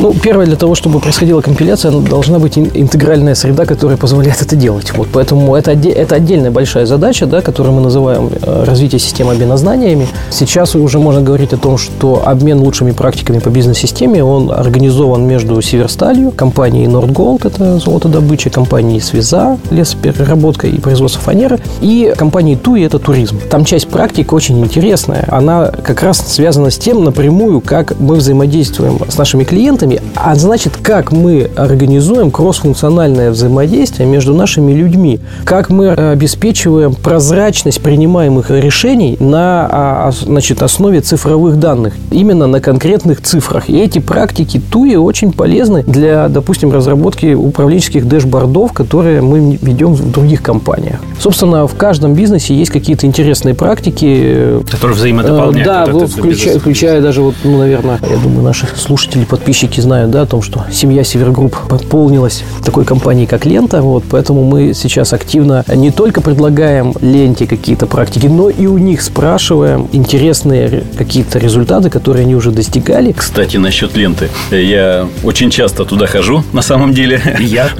Ну, 0.00 0.14
первое, 0.14 0.46
для 0.46 0.56
того, 0.56 0.74
чтобы 0.74 1.00
происходила 1.00 1.40
компиляция, 1.40 1.92
должна 1.92 2.38
быть 2.38 2.58
интегральная 2.58 3.34
среда, 3.34 3.66
которая 3.66 3.96
позволяет 3.96 4.42
это 4.42 4.56
делать. 4.56 4.92
Вот, 4.96 5.08
поэтому 5.12 5.54
это, 5.54 5.72
это 5.72 6.14
отдельная 6.14 6.50
большая 6.50 6.86
задача, 6.86 7.26
да, 7.26 7.40
которую 7.40 7.74
мы 7.74 7.80
называем 7.82 8.30
э, 8.30 8.64
развитие 8.64 8.98
системы 8.98 9.32
обмена 9.32 9.56
знаниями. 9.56 10.08
Сейчас 10.30 10.74
уже 10.74 10.98
можно 10.98 11.22
говорить 11.22 11.52
о 11.52 11.56
том, 11.56 11.78
что 11.78 12.22
обмен 12.26 12.60
лучшими 12.60 12.92
практиками 12.92 13.38
по 13.38 13.48
бизнес-системе, 13.48 14.24
он 14.24 14.50
организован 14.50 15.26
между 15.26 15.60
Северсталью, 15.62 16.30
компанией 16.32 16.86
Nordgold, 16.86 17.46
это 17.46 17.78
золотодобыча, 17.78 18.50
компанией 18.50 19.00
Связа, 19.00 19.58
лесопереработка 19.70 20.66
и 20.66 20.78
производство 20.78 21.20
фанеры, 21.20 21.60
и 21.80 22.12
компанией 22.16 22.56
Туи, 22.56 22.82
это 22.82 22.98
туризм. 22.98 23.38
Там 23.50 23.64
часть 23.64 23.88
практик 23.88 24.32
очень 24.32 24.58
интересная. 24.60 25.26
Она 25.28 25.68
как 25.68 26.02
раз 26.02 26.18
связана 26.18 26.70
с 26.70 26.78
тем 26.78 27.04
напрямую, 27.04 27.60
как 27.60 27.98
мы 27.98 28.16
взаимодействуем 28.16 28.98
с 29.08 29.16
нашими 29.16 29.44
клиентами, 29.44 29.81
а 30.14 30.34
значит, 30.34 30.76
как 30.82 31.12
мы 31.12 31.50
организуем 31.56 32.30
кроссфункциональное 32.30 33.30
взаимодействие 33.30 34.08
между 34.08 34.34
нашими 34.34 34.72
людьми, 34.72 35.20
как 35.44 35.70
мы 35.70 35.90
обеспечиваем 35.90 36.94
прозрачность 36.94 37.80
принимаемых 37.80 38.50
решений 38.50 39.16
на 39.20 39.68
а, 39.70 40.10
значит, 40.12 40.62
основе 40.62 41.00
цифровых 41.00 41.58
данных, 41.58 41.94
именно 42.10 42.46
на 42.46 42.60
конкретных 42.60 43.22
цифрах. 43.22 43.68
И 43.68 43.78
эти 43.78 43.98
практики 43.98 44.60
TUI 44.70 44.96
очень 44.96 45.32
полезны 45.32 45.82
для, 45.82 46.28
допустим, 46.28 46.72
разработки 46.72 47.34
управленческих 47.34 48.06
дэшбордов, 48.06 48.72
которые 48.72 49.22
мы 49.22 49.58
ведем 49.60 49.94
в 49.94 50.10
других 50.10 50.42
компаниях. 50.42 51.00
Собственно, 51.18 51.66
в 51.66 51.74
каждом 51.76 52.14
бизнесе 52.14 52.54
есть 52.54 52.70
какие-то 52.70 53.06
интересные 53.06 53.54
практики. 53.54 54.60
Которые 54.70 54.96
взаимодополняют. 54.96 55.66
Да, 55.66 55.86
вот 55.86 56.10
включая, 56.10 56.58
включая 56.58 57.00
даже, 57.00 57.22
вот, 57.22 57.34
ну, 57.44 57.58
наверное, 57.58 57.98
я 58.08 58.16
думаю, 58.16 58.42
наши 58.42 58.66
слушатели, 58.76 59.24
подписчики 59.24 59.71
знают 59.80 60.10
да, 60.10 60.22
о 60.22 60.26
том, 60.26 60.42
что 60.42 60.64
семья 60.70 61.04
Севергрупп 61.04 61.56
пополнилась 61.68 62.44
такой 62.64 62.84
компанией, 62.84 63.26
как 63.26 63.46
Лента. 63.46 63.82
Вот, 63.82 64.04
поэтому 64.08 64.44
мы 64.44 64.74
сейчас 64.74 65.12
активно 65.12 65.64
не 65.74 65.90
только 65.90 66.20
предлагаем 66.20 66.94
Ленте 67.00 67.46
какие-то 67.46 67.86
практики, 67.86 68.26
но 68.26 68.50
и 68.50 68.66
у 68.66 68.78
них 68.78 69.02
спрашиваем 69.02 69.88
интересные 69.92 70.84
какие-то 70.96 71.38
результаты, 71.38 71.90
которые 71.90 72.24
они 72.24 72.34
уже 72.34 72.50
достигали. 72.50 73.12
Кстати, 73.12 73.56
насчет 73.56 73.96
ленты. 73.96 74.28
Я 74.50 75.08
очень 75.22 75.50
часто 75.50 75.84
туда 75.84 76.06
хожу, 76.06 76.44
на 76.52 76.62
самом 76.62 76.94
деле. 76.94 77.20
Я. 77.40 77.68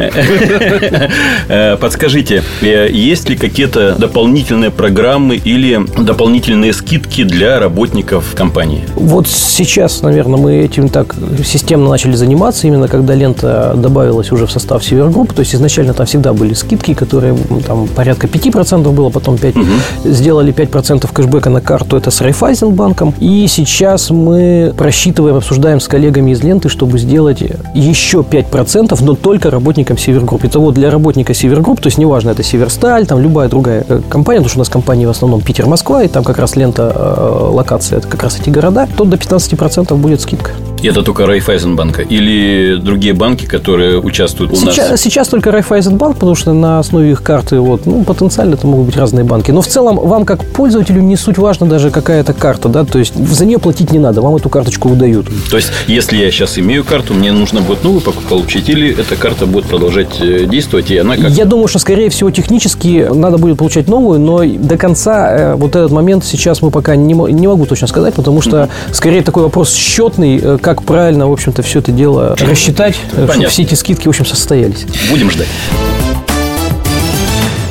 Э, 1.48 1.76
подскажите, 1.76 2.42
э, 2.60 2.88
есть 2.90 3.28
ли 3.28 3.36
какие-то 3.36 3.94
дополнительные 3.98 4.70
программы 4.70 5.36
или 5.36 5.80
дополнительные 5.98 6.72
скидки 6.72 7.24
для 7.24 7.58
работников 7.58 8.34
компании? 8.34 8.84
Вот 8.94 9.26
сейчас, 9.28 10.02
наверное, 10.02 10.38
мы 10.38 10.56
этим 10.58 10.88
так 10.88 11.14
системно 11.44 11.81
начали 11.90 12.12
заниматься, 12.12 12.66
именно 12.66 12.88
когда 12.88 13.14
лента 13.14 13.74
добавилась 13.76 14.32
уже 14.32 14.46
в 14.46 14.52
состав 14.52 14.84
Севергрупп. 14.84 15.32
То 15.32 15.40
есть 15.40 15.54
изначально 15.54 15.94
там 15.94 16.06
всегда 16.06 16.32
были 16.32 16.54
скидки, 16.54 16.94
которые 16.94 17.36
там 17.66 17.88
порядка 17.88 18.26
5% 18.26 18.90
было, 18.92 19.10
потом 19.10 19.36
5%. 19.36 19.58
Угу. 19.58 20.12
Сделали 20.12 20.52
5% 20.52 21.08
кэшбэка 21.12 21.50
на 21.50 21.60
карту, 21.60 21.96
это 21.96 22.10
с 22.10 22.20
Райфайзенбанком. 22.20 23.14
И 23.20 23.46
сейчас 23.48 24.10
мы 24.10 24.72
просчитываем, 24.76 25.36
обсуждаем 25.36 25.80
с 25.80 25.88
коллегами 25.88 26.32
из 26.32 26.42
ленты, 26.42 26.68
чтобы 26.68 26.98
сделать 26.98 27.42
еще 27.74 28.18
5%, 28.18 28.96
но 29.00 29.14
только 29.14 29.50
работникам 29.50 29.98
Севергрупп. 29.98 30.44
Итого 30.44 30.70
для 30.70 30.90
работника 30.90 31.34
Севергрупп, 31.34 31.80
то 31.80 31.88
есть 31.88 31.98
неважно, 31.98 32.30
это 32.30 32.42
Северсталь, 32.42 33.06
там 33.06 33.20
любая 33.20 33.48
другая 33.48 33.84
э, 33.88 34.00
компания, 34.08 34.40
потому 34.40 34.48
что 34.48 34.58
у 34.58 34.60
нас 34.60 34.68
компании 34.68 35.06
в 35.06 35.10
основном 35.10 35.40
Питер-Москва, 35.40 36.02
и 36.02 36.08
там 36.08 36.24
как 36.24 36.38
раз 36.38 36.56
лента 36.56 36.92
э, 36.94 37.48
локация, 37.52 37.98
это 37.98 38.08
как 38.08 38.22
раз 38.22 38.38
эти 38.40 38.50
города, 38.50 38.88
то 38.96 39.04
до 39.04 39.16
15% 39.16 39.94
будет 39.96 40.20
скидка. 40.20 40.52
Это 40.82 41.02
только 41.02 41.26
Райфайзенбанка 41.26 42.02
или 42.02 42.76
другие 42.76 43.14
банки, 43.14 43.46
которые 43.46 44.00
участвуют 44.00 44.52
у 44.52 44.56
сейчас, 44.56 44.90
нас? 44.90 45.00
Сейчас 45.00 45.28
только 45.28 45.50
Райфайзенбанк, 45.50 46.14
потому 46.14 46.34
что 46.34 46.52
на 46.52 46.78
основе 46.78 47.12
их 47.12 47.22
карты 47.22 47.60
вот, 47.60 47.86
ну, 47.86 48.04
потенциально 48.04 48.54
это 48.54 48.66
могут 48.66 48.86
быть 48.86 48.96
разные 48.96 49.24
банки. 49.24 49.50
Но 49.50 49.62
в 49.62 49.66
целом 49.66 49.96
вам 49.96 50.24
как 50.24 50.44
пользователю 50.44 51.00
не 51.02 51.16
суть 51.16 51.38
важно 51.38 51.66
даже 51.66 51.90
какая-то 51.90 52.32
карта, 52.32 52.68
да, 52.68 52.84
то 52.84 52.98
есть 52.98 53.14
за 53.14 53.44
нее 53.44 53.58
платить 53.58 53.92
не 53.92 53.98
надо, 53.98 54.20
вам 54.20 54.36
эту 54.36 54.48
карточку 54.48 54.88
выдают. 54.88 55.26
То 55.50 55.56
есть, 55.56 55.70
если 55.86 56.16
я 56.16 56.30
сейчас 56.30 56.58
имею 56.58 56.84
карту, 56.84 57.14
мне 57.14 57.32
нужно 57.32 57.60
будет 57.60 57.84
новую 57.84 58.02
получить, 58.28 58.68
или 58.68 58.90
эта 58.90 59.16
карта 59.16 59.46
будет 59.46 59.66
продолжать 59.66 60.20
э, 60.20 60.46
действовать, 60.46 60.90
и 60.90 60.98
она 60.98 61.16
как... 61.16 61.30
Я 61.30 61.44
думаю, 61.44 61.68
что, 61.68 61.78
скорее 61.78 62.10
всего, 62.10 62.30
технически 62.30 63.08
надо 63.12 63.38
будет 63.38 63.58
получать 63.58 63.88
новую, 63.88 64.18
но 64.18 64.44
до 64.44 64.76
конца 64.76 65.30
э, 65.30 65.54
вот 65.54 65.76
этот 65.76 65.92
момент 65.92 66.24
сейчас 66.24 66.62
мы 66.62 66.70
пока 66.70 66.96
не, 66.96 67.14
не 67.14 67.46
могу 67.46 67.66
точно 67.66 67.86
сказать, 67.86 68.14
потому 68.14 68.40
что, 68.40 68.68
скорее, 68.92 69.22
такой 69.22 69.44
вопрос 69.44 69.72
счетный, 69.72 70.40
э, 70.42 70.58
как 70.60 70.71
как 70.74 70.84
правильно, 70.84 71.28
в 71.28 71.32
общем-то, 71.32 71.62
все 71.62 71.80
это 71.80 71.92
дело 71.92 72.34
рассчитать, 72.40 72.96
Понятно. 73.10 73.32
чтобы 73.34 73.48
все 73.48 73.62
эти 73.62 73.74
скидки, 73.74 74.06
в 74.06 74.08
общем, 74.08 74.24
состоялись. 74.24 74.86
Будем 75.10 75.30
ждать. 75.30 75.48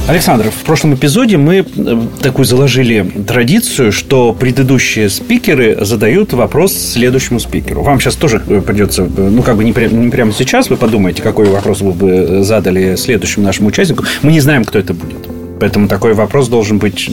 Александр, 0.07 0.51
в 0.51 0.63
прошлом 0.65 0.93
эпизоде 0.93 1.37
мы 1.37 1.65
э, 1.65 2.01
такую 2.21 2.45
заложили 2.45 3.09
традицию, 3.25 3.91
что 3.91 4.33
предыдущие 4.33 5.09
спикеры 5.09 5.83
задают 5.83 6.33
вопрос 6.33 6.73
следующему 6.73 7.39
спикеру. 7.39 7.81
Вам 7.81 7.99
сейчас 7.99 8.15
тоже 8.15 8.43
э, 8.47 8.61
придется, 8.61 9.03
э, 9.03 9.07
ну, 9.07 9.41
как 9.41 9.55
бы 9.55 9.63
не, 9.63 9.71
не 9.71 10.11
прямо 10.11 10.31
сейчас, 10.31 10.69
вы 10.69 10.75
подумаете, 10.75 11.23
какой 11.23 11.45
вопрос 11.45 11.81
вы 11.81 11.93
бы 11.93 12.43
задали 12.43 12.97
следующему 12.97 13.45
нашему 13.45 13.69
участнику. 13.69 14.03
Мы 14.21 14.31
не 14.31 14.41
знаем, 14.41 14.65
кто 14.65 14.77
это 14.77 14.93
будет. 14.93 15.30
Поэтому 15.61 15.87
такой 15.87 16.15
вопрос 16.15 16.47
должен 16.47 16.79
быть 16.79 17.07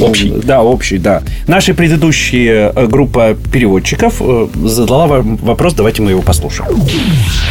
общий. 0.00 0.34
Да, 0.42 0.62
общий, 0.62 0.98
да. 0.98 1.22
Наша 1.46 1.72
предыдущая 1.72 2.72
э, 2.74 2.86
группа 2.88 3.36
переводчиков 3.52 4.16
э, 4.18 4.48
задала 4.64 5.06
вопрос, 5.06 5.74
давайте 5.74 6.02
мы 6.02 6.10
его 6.10 6.20
послушаем. 6.20 6.82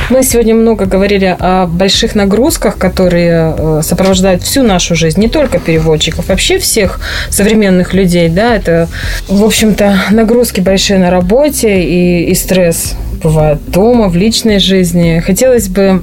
Мы 0.09 0.23
сегодня 0.23 0.53
много 0.53 0.87
говорили 0.87 1.37
о 1.39 1.67
больших 1.67 2.15
нагрузках, 2.15 2.77
которые 2.77 3.55
э, 3.57 3.81
сопровождают 3.81 4.43
всю 4.43 4.63
нашу 4.63 4.93
жизнь, 4.93 5.21
не 5.21 5.29
только 5.29 5.57
переводчиков, 5.57 6.27
вообще 6.27 6.59
всех 6.59 6.99
современных 7.29 7.93
людей, 7.93 8.27
да, 8.27 8.53
это, 8.53 8.89
в 9.29 9.45
общем-то, 9.45 10.01
нагрузки 10.11 10.59
большие 10.59 10.99
на 10.99 11.09
работе 11.09 11.81
и, 11.81 12.25
и 12.29 12.35
стресс 12.35 12.97
бывает 13.23 13.59
дома, 13.67 14.09
в 14.09 14.15
личной 14.15 14.59
жизни. 14.59 15.21
Хотелось 15.25 15.69
бы, 15.69 16.01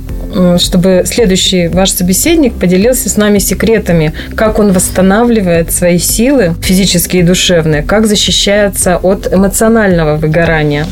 чтобы 0.59 1.03
следующий 1.07 1.69
ваш 1.69 1.91
собеседник 1.91 2.55
поделился 2.55 3.09
с 3.09 3.17
нами 3.17 3.39
секретами, 3.39 4.13
как 4.35 4.59
он 4.59 4.73
восстанавливает 4.73 5.73
свои 5.73 5.99
силы 5.99 6.55
физические 6.63 7.23
и 7.23 7.25
душевные, 7.25 7.83
как 7.83 8.07
защищается 8.07 8.97
от 8.97 9.33
эмоционального 9.33 10.17
выгорания. 10.17 10.87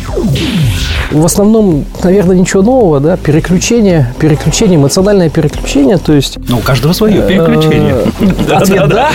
В 1.10 1.24
основном, 1.24 1.84
наверное, 2.02 2.36
ничего 2.36 2.62
нового, 2.62 3.00
да, 3.00 3.16
переключение, 3.16 4.12
переключение, 4.18 4.76
эмоциональное 4.76 5.30
переключение, 5.30 5.98
то 5.98 6.12
есть... 6.12 6.38
Ну, 6.48 6.58
у 6.58 6.60
каждого 6.60 6.92
свое 6.92 7.22
э, 7.22 7.28
переключение. 7.28 7.96
Ответ 8.50 8.88
да, 8.88 9.10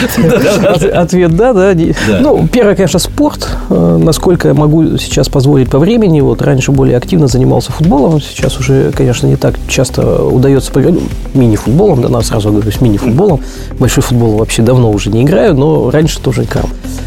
ответ 0.93 1.35
да, 1.35 1.53
да. 1.53 1.75
Ну, 2.21 2.47
первое, 2.47 2.75
конечно, 2.75 2.99
спорт, 2.99 3.47
э, 3.69 3.99
насколько 4.01 4.47
я 4.49 4.53
могу 4.53 4.97
сейчас 4.97 5.27
позволить 5.27 5.69
по 5.69 5.79
времени, 5.79 6.21
вот 6.21 6.41
раньше 6.41 6.71
более 6.71 6.97
активно 6.97 7.27
занимался 7.27 7.71
футболом, 7.71 8.21
сейчас 8.21 8.57
уже, 8.57 8.91
конечно, 8.91 9.27
не 9.27 9.35
так 9.35 9.55
часто 9.67 10.23
удается 10.23 10.71
поиграть, 10.71 10.95
ну, 10.95 11.01
мини-футболом, 11.33 12.01
да, 12.01 12.21
сразу 12.21 12.51
говорю, 12.51 12.71
с 12.71 12.79
мини-футболом, 12.79 13.41
большой 13.79 14.03
футбол 14.03 14.37
вообще 14.37 14.61
давно 14.61 14.91
уже 14.91 15.09
не 15.09 15.23
играю, 15.23 15.55
но 15.55 15.91
раньше 15.91 16.19
тоже 16.21 16.43
играл. 16.43 16.65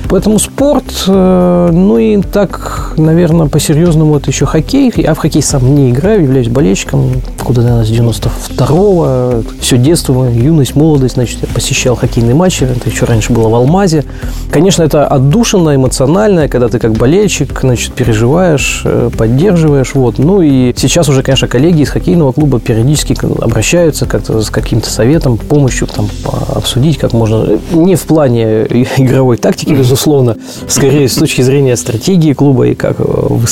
Поэтому 0.08 0.38
спорт, 0.38 0.84
э, 1.08 1.70
ну 1.73 1.99
и 1.99 2.20
так, 2.20 2.94
наверное, 2.96 3.46
по-серьезному 3.49 4.16
это 4.16 4.30
еще 4.30 4.46
хоккей. 4.46 4.92
Я 4.96 5.14
в 5.14 5.18
хоккей 5.18 5.42
сам 5.42 5.75
не 5.75 5.90
играю, 5.90 6.23
являюсь 6.23 6.49
болельщиком. 6.49 7.23
Куда, 7.42 7.62
наверное, 7.62 7.84
с 7.84 7.90
92-го. 7.90 9.42
Все 9.61 9.78
детство, 9.78 10.28
юность, 10.30 10.75
молодость, 10.76 11.14
значит, 11.14 11.38
я 11.42 11.49
посещал 11.52 11.96
хоккейные 11.96 12.34
матчи. 12.34 12.64
Это 12.64 12.88
еще 12.88 13.06
раньше 13.06 13.32
было 13.32 13.49
в 13.49 13.54
Алмазе. 13.54 14.04
Конечно, 14.50 14.82
это 14.82 15.06
отдушина, 15.06 15.75
эмоциональное, 15.75 16.49
когда 16.49 16.68
ты 16.68 16.78
как 16.78 16.92
болельщик, 16.92 17.61
значит, 17.61 17.92
переживаешь, 17.94 18.82
э, 18.84 19.11
поддерживаешь. 19.16 19.94
Вот. 19.94 20.18
Ну 20.18 20.42
и 20.42 20.75
сейчас 20.76 21.08
уже, 21.08 21.23
конечно, 21.23 21.49
коллеги 21.49 21.82
из 21.82 21.90
хоккейного 21.90 22.32
клуба 22.32 22.61
периодически 22.61 23.16
обращаются 23.42 24.06
как-то 24.06 24.40
с 24.42 24.50
каким-то 24.50 24.90
советом, 24.90 25.37
помощью 25.37 25.87
там, 25.87 26.08
обсудить, 26.49 26.99
как 26.99 27.12
можно. 27.12 27.58
Не 27.73 27.96
в 27.96 28.02
плане 28.02 28.62
игровой 28.96 29.37
тактики, 29.37 29.75
безусловно, 29.94 30.36
скорее 30.66 31.08
с 31.08 31.14
точки 31.14 31.42
зрения 31.42 31.76
стратегии 31.76 32.32
клуба 32.32 32.66
и 32.66 32.74
как 32.74 32.96
э, 32.98 33.04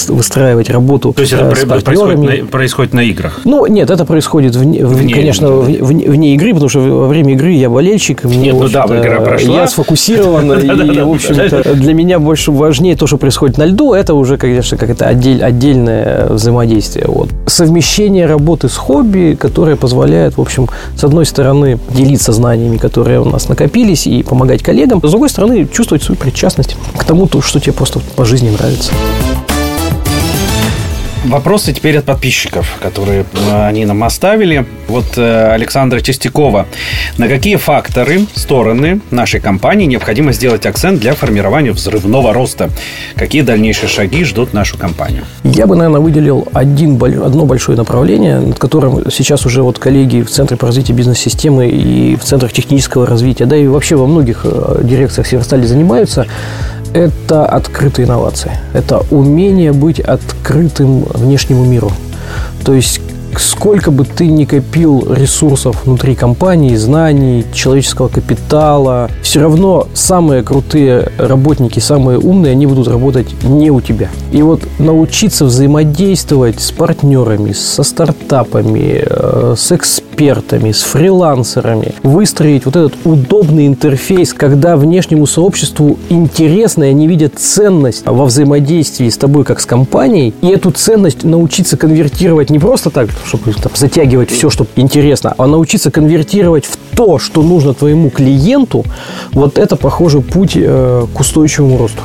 выстраивать 0.08 0.70
работу 0.70 1.12
То 1.12 1.20
есть 1.22 1.32
это 1.32 1.44
э, 1.44 1.54
с 1.54 1.82
происходит 1.82 2.18
на, 2.18 2.46
происходит 2.46 2.94
на 2.94 3.00
играх? 3.00 3.40
Ну, 3.44 3.66
нет, 3.66 3.90
это 3.90 4.04
происходит 4.04 4.56
вне, 4.56 4.84
вне 4.84 5.14
конечно, 5.14 5.52
вне, 5.52 5.78
вне, 5.80 6.08
вне 6.08 6.34
игры, 6.34 6.52
потому 6.52 6.68
что 6.68 6.80
во 6.80 7.06
время 7.06 7.34
игры 7.34 7.52
я 7.52 7.70
болельщик. 7.70 8.24
Нет, 8.24 8.56
ну 8.58 8.68
да, 8.68 8.84
игра 8.86 9.20
прошла. 9.20 9.54
Я 9.54 9.68
сфокусирован, 9.68 10.52
и, 10.58 11.00
в 11.00 11.10
общем-то, 11.10 11.74
для 11.74 11.94
меня 11.94 12.18
больше 12.18 12.50
важнее 12.50 12.96
то, 12.96 13.06
что 13.06 13.18
происходит 13.18 13.56
на 13.56 13.66
льду, 13.66 13.94
это 13.94 14.14
уже, 14.14 14.36
конечно, 14.36 14.76
как 14.76 14.90
это 14.90 15.06
отдельное 15.06 16.26
взаимодействие. 16.26 17.06
Вот. 17.06 17.28
Совмещение 17.46 18.26
работы 18.26 18.68
с 18.68 18.76
хобби, 18.76 19.36
которое 19.38 19.76
позволяет, 19.76 20.36
в 20.36 20.40
общем, 20.40 20.68
с 20.96 21.04
одной 21.04 21.24
стороны, 21.24 21.78
делиться 21.90 22.32
знаниями, 22.32 22.78
которые 22.78 23.20
у 23.20 23.26
нас 23.26 23.48
накопились, 23.48 24.08
и 24.08 24.24
помогать 24.24 24.62
коллегам, 24.62 24.98
с 24.98 25.10
другой 25.10 25.28
стороны, 25.28 25.68
чувствовать 25.72 26.02
свою 26.02 26.18
причастность 26.32 26.76
к 26.98 27.04
тому, 27.04 27.28
что 27.40 27.60
тебе 27.60 27.72
просто 27.72 28.00
по 28.16 28.24
жизни 28.24 28.50
нравится. 28.50 28.92
Вопросы 31.24 31.72
теперь 31.72 31.98
от 31.98 32.04
подписчиков, 32.04 32.78
которые 32.82 33.24
э, 33.32 33.66
они 33.66 33.84
нам 33.84 34.02
оставили. 34.02 34.66
Вот 34.88 35.16
э, 35.16 35.52
Александра 35.52 36.00
Чистякова. 36.00 36.66
На 37.16 37.28
какие 37.28 37.54
факторы, 37.54 38.26
стороны 38.34 39.00
нашей 39.12 39.40
компании 39.40 39.86
необходимо 39.86 40.32
сделать 40.32 40.66
акцент 40.66 41.00
для 41.00 41.14
формирования 41.14 41.70
взрывного 41.70 42.32
роста? 42.32 42.70
Какие 43.14 43.42
дальнейшие 43.42 43.88
шаги 43.88 44.24
ждут 44.24 44.52
нашу 44.52 44.76
компанию? 44.76 45.22
Я 45.44 45.68
бы, 45.68 45.76
наверное, 45.76 46.00
выделил 46.00 46.48
один, 46.52 47.00
одно 47.00 47.46
большое 47.46 47.78
направление, 47.78 48.40
над 48.40 48.58
которым 48.58 49.08
сейчас 49.08 49.46
уже 49.46 49.62
вот 49.62 49.78
коллеги 49.78 50.22
в 50.22 50.30
Центре 50.30 50.56
по 50.56 50.66
развитию 50.66 50.96
бизнес-системы 50.96 51.68
и 51.68 52.16
в 52.16 52.24
Центрах 52.24 52.52
технического 52.52 53.06
развития, 53.06 53.46
да 53.46 53.56
и 53.56 53.68
вообще 53.68 53.94
во 53.94 54.08
многих 54.08 54.40
э, 54.44 54.80
дирекциях 54.82 55.28
Северстали 55.28 55.66
занимаются 55.66 56.26
это 56.94 57.46
открытые 57.46 58.06
инновации. 58.06 58.52
Это 58.72 59.02
умение 59.10 59.72
быть 59.72 60.00
открытым 60.00 61.04
внешнему 61.04 61.64
миру. 61.64 61.90
То 62.64 62.74
есть 62.74 63.00
сколько 63.38 63.90
бы 63.90 64.04
ты 64.04 64.26
ни 64.26 64.44
копил 64.44 65.12
ресурсов 65.12 65.84
внутри 65.84 66.14
компании, 66.14 66.76
знаний, 66.76 67.44
человеческого 67.52 68.08
капитала, 68.08 69.10
все 69.22 69.40
равно 69.40 69.86
самые 69.94 70.42
крутые 70.42 71.10
работники, 71.18 71.78
самые 71.78 72.18
умные, 72.18 72.52
они 72.52 72.66
будут 72.66 72.88
работать 72.88 73.28
не 73.42 73.70
у 73.70 73.80
тебя. 73.80 74.10
И 74.32 74.42
вот 74.42 74.62
научиться 74.78 75.44
взаимодействовать 75.44 76.60
с 76.60 76.72
партнерами, 76.72 77.52
со 77.52 77.82
стартапами, 77.82 79.02
э, 79.04 79.54
с 79.56 79.72
экспертами, 79.72 80.11
с 80.30 80.82
фрилансерами, 80.82 81.94
выстроить 82.02 82.64
вот 82.64 82.76
этот 82.76 82.94
удобный 83.04 83.66
интерфейс, 83.66 84.32
когда 84.32 84.76
внешнему 84.76 85.26
сообществу 85.26 85.98
интересно, 86.08 86.84
и 86.84 86.90
они 86.90 87.06
видят 87.06 87.38
ценность 87.38 88.04
во 88.06 88.24
взаимодействии 88.24 89.08
с 89.08 89.16
тобой 89.16 89.44
как 89.44 89.60
с 89.60 89.66
компанией, 89.66 90.34
и 90.40 90.48
эту 90.48 90.70
ценность 90.70 91.24
научиться 91.24 91.76
конвертировать 91.76 92.50
не 92.50 92.58
просто 92.58 92.90
так, 92.90 93.08
чтобы 93.26 93.52
там, 93.52 93.72
затягивать 93.74 94.30
все, 94.30 94.50
что 94.50 94.66
интересно, 94.76 95.34
а 95.36 95.46
научиться 95.46 95.90
конвертировать 95.90 96.64
в 96.64 96.76
то, 96.96 97.18
что 97.18 97.42
нужно 97.42 97.74
твоему 97.74 98.10
клиенту, 98.10 98.84
вот 99.32 99.58
это, 99.58 99.76
похоже, 99.76 100.20
путь 100.20 100.52
э, 100.54 101.06
к 101.12 101.20
устойчивому 101.20 101.78
росту. 101.78 102.02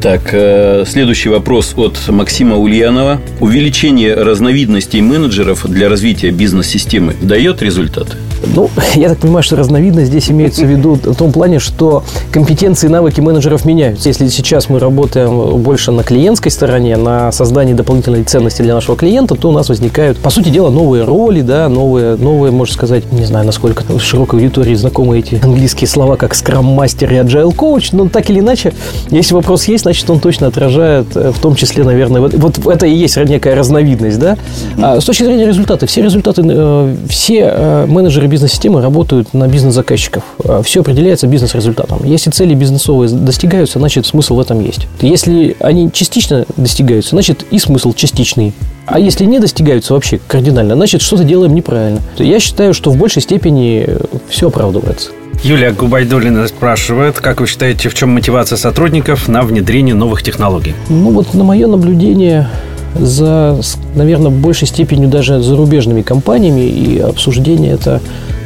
Так, 0.00 0.32
э, 0.32 0.84
следующий 0.86 1.28
вопрос 1.28 1.74
от 1.76 1.98
Максима 2.08 2.56
Ульянова. 2.56 3.20
Увеличение 3.40 4.14
разновидностей 4.14 5.00
менеджеров 5.00 5.66
для 5.68 5.88
развития 5.88 6.30
бизнес-системы 6.30 7.16
дает 7.20 7.62
результаты? 7.62 8.16
Ну, 8.54 8.70
я 8.94 9.08
так 9.08 9.18
понимаю, 9.18 9.42
что 9.42 9.56
разновидность 9.56 10.08
здесь 10.08 10.30
имеется 10.30 10.64
в 10.64 10.70
виду 10.70 10.94
в 10.94 11.14
том 11.16 11.32
плане, 11.32 11.58
что 11.58 12.04
компетенции 12.30 12.86
и 12.86 12.90
навыки 12.90 13.20
менеджеров 13.20 13.64
меняются. 13.64 14.08
Если 14.08 14.28
сейчас 14.28 14.68
мы 14.68 14.78
работаем 14.78 15.58
больше 15.58 15.90
на 15.90 16.04
клиентской 16.04 16.52
стороне, 16.52 16.96
на 16.96 17.32
создании 17.32 17.74
дополнительной 17.74 18.22
ценности 18.22 18.62
для 18.62 18.74
нашего 18.74 18.96
клиента, 18.96 19.34
то 19.34 19.48
у 19.48 19.52
нас 19.52 19.68
возникают, 19.68 20.18
по 20.18 20.30
сути 20.30 20.50
дела, 20.50 20.70
новые 20.70 21.04
роли, 21.04 21.40
да, 21.40 21.68
новые, 21.68 22.14
новые, 22.14 22.52
можно 22.52 22.72
сказать, 22.72 23.10
не 23.12 23.24
знаю, 23.24 23.46
насколько 23.46 23.82
в 23.88 24.00
широкой 24.00 24.38
аудитории 24.38 24.74
знакомы 24.74 25.18
эти 25.18 25.40
английские 25.42 25.88
слова, 25.88 26.14
как 26.14 26.34
скрам-мастер 26.34 27.12
и 27.12 27.16
agile 27.16 27.52
коуч, 27.52 27.90
но 27.90 28.08
так 28.08 28.30
или 28.30 28.38
иначе, 28.38 28.72
если 29.10 29.34
вопрос 29.34 29.64
есть, 29.64 29.87
значит, 29.88 30.10
он 30.10 30.20
точно 30.20 30.48
отражает, 30.48 31.16
э, 31.16 31.32
в 31.32 31.38
том 31.38 31.54
числе, 31.54 31.82
наверное, 31.82 32.20
вот, 32.20 32.34
вот 32.34 32.58
это 32.66 32.86
и 32.86 32.94
есть 32.94 33.16
некая 33.16 33.54
разновидность, 33.54 34.18
да. 34.18 34.36
А 34.76 35.00
с 35.00 35.04
точки 35.04 35.22
зрения 35.22 35.46
результата, 35.46 35.86
все 35.86 36.02
результаты, 36.02 36.42
э, 36.44 36.96
все 37.08 37.50
э, 37.50 37.86
менеджеры 37.86 38.26
бизнес-системы 38.26 38.82
работают 38.82 39.32
на 39.32 39.48
бизнес-заказчиков. 39.48 40.22
Все 40.62 40.80
определяется 40.80 41.26
бизнес-результатом. 41.26 42.04
Если 42.04 42.30
цели 42.30 42.52
бизнесовые 42.52 43.08
достигаются, 43.10 43.78
значит, 43.78 44.04
смысл 44.04 44.36
в 44.36 44.40
этом 44.40 44.62
есть. 44.62 44.86
Если 45.00 45.56
они 45.60 45.90
частично 45.90 46.44
достигаются, 46.58 47.10
значит, 47.10 47.46
и 47.50 47.58
смысл 47.58 47.94
частичный. 47.94 48.52
А 48.84 48.98
если 48.98 49.24
не 49.24 49.38
достигаются 49.38 49.94
вообще 49.94 50.20
кардинально, 50.26 50.74
значит, 50.74 51.00
что-то 51.00 51.24
делаем 51.24 51.54
неправильно. 51.54 52.00
Я 52.18 52.40
считаю, 52.40 52.74
что 52.74 52.90
в 52.90 52.96
большей 52.98 53.22
степени 53.22 53.88
все 54.28 54.48
оправдывается. 54.48 55.10
Юлия 55.42 55.70
Губайдулина 55.70 56.48
спрашивает, 56.48 57.20
как 57.20 57.40
вы 57.40 57.46
считаете, 57.46 57.88
в 57.88 57.94
чем 57.94 58.10
мотивация 58.10 58.56
сотрудников 58.56 59.28
на 59.28 59.42
внедрение 59.42 59.94
новых 59.94 60.22
технологий? 60.22 60.74
Ну 60.88 61.10
вот 61.10 61.32
на 61.32 61.44
мое 61.44 61.68
наблюдение 61.68 62.48
за, 62.96 63.60
наверное, 63.94 64.30
большей 64.30 64.66
степенью 64.66 65.08
даже 65.08 65.40
зарубежными 65.40 66.02
компаниями 66.02 66.62
и 66.62 66.98
обсуждение 66.98 67.72
это 67.72 68.00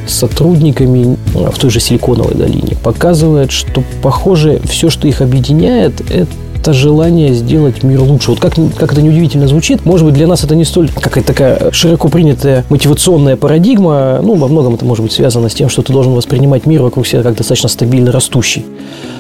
с 0.07 0.15
сотрудниками 0.15 1.17
в 1.35 1.59
той 1.59 1.71
же 1.71 1.81
Силиконовой 1.81 2.35
долине 2.35 2.77
показывает, 2.83 3.53
что, 3.53 3.83
похоже, 4.03 4.61
все, 4.65 4.91
что 4.91 5.09
их 5.09 5.21
объединяет, 5.21 6.01
это 6.11 6.29
это 6.63 6.73
желание 6.73 7.35
сделать 7.35 7.83
мир 7.83 8.01
лучше. 8.03 8.31
Вот 8.31 8.41
как, 8.41 8.55
как 8.77 8.93
это 8.93 9.03
неудивительно 9.03 9.49
звучит, 9.49 9.85
может 9.85 10.07
быть, 10.07 10.15
для 10.15 10.29
нас 10.29 10.45
это 10.45 10.55
не 10.55 10.65
столь 10.65 10.91
какая-то 10.91 11.27
такая 11.27 11.73
широко 11.73 12.09
принятая 12.09 12.65
мотивационная 12.71 13.37
парадигма. 13.37 14.21
Ну, 14.23 14.37
во 14.37 14.47
многом 14.47 14.75
это 14.75 14.85
может 14.85 15.03
быть 15.03 15.13
связано 15.13 15.49
с 15.49 15.55
тем, 15.55 15.69
что 15.69 15.83
ты 15.83 15.93
должен 15.93 16.13
воспринимать 16.13 16.65
мир 16.65 16.83
вокруг 16.83 17.05
себя 17.05 17.25
как 17.25 17.35
достаточно 17.35 17.69
стабильно 17.69 18.13
растущий. 18.13 18.65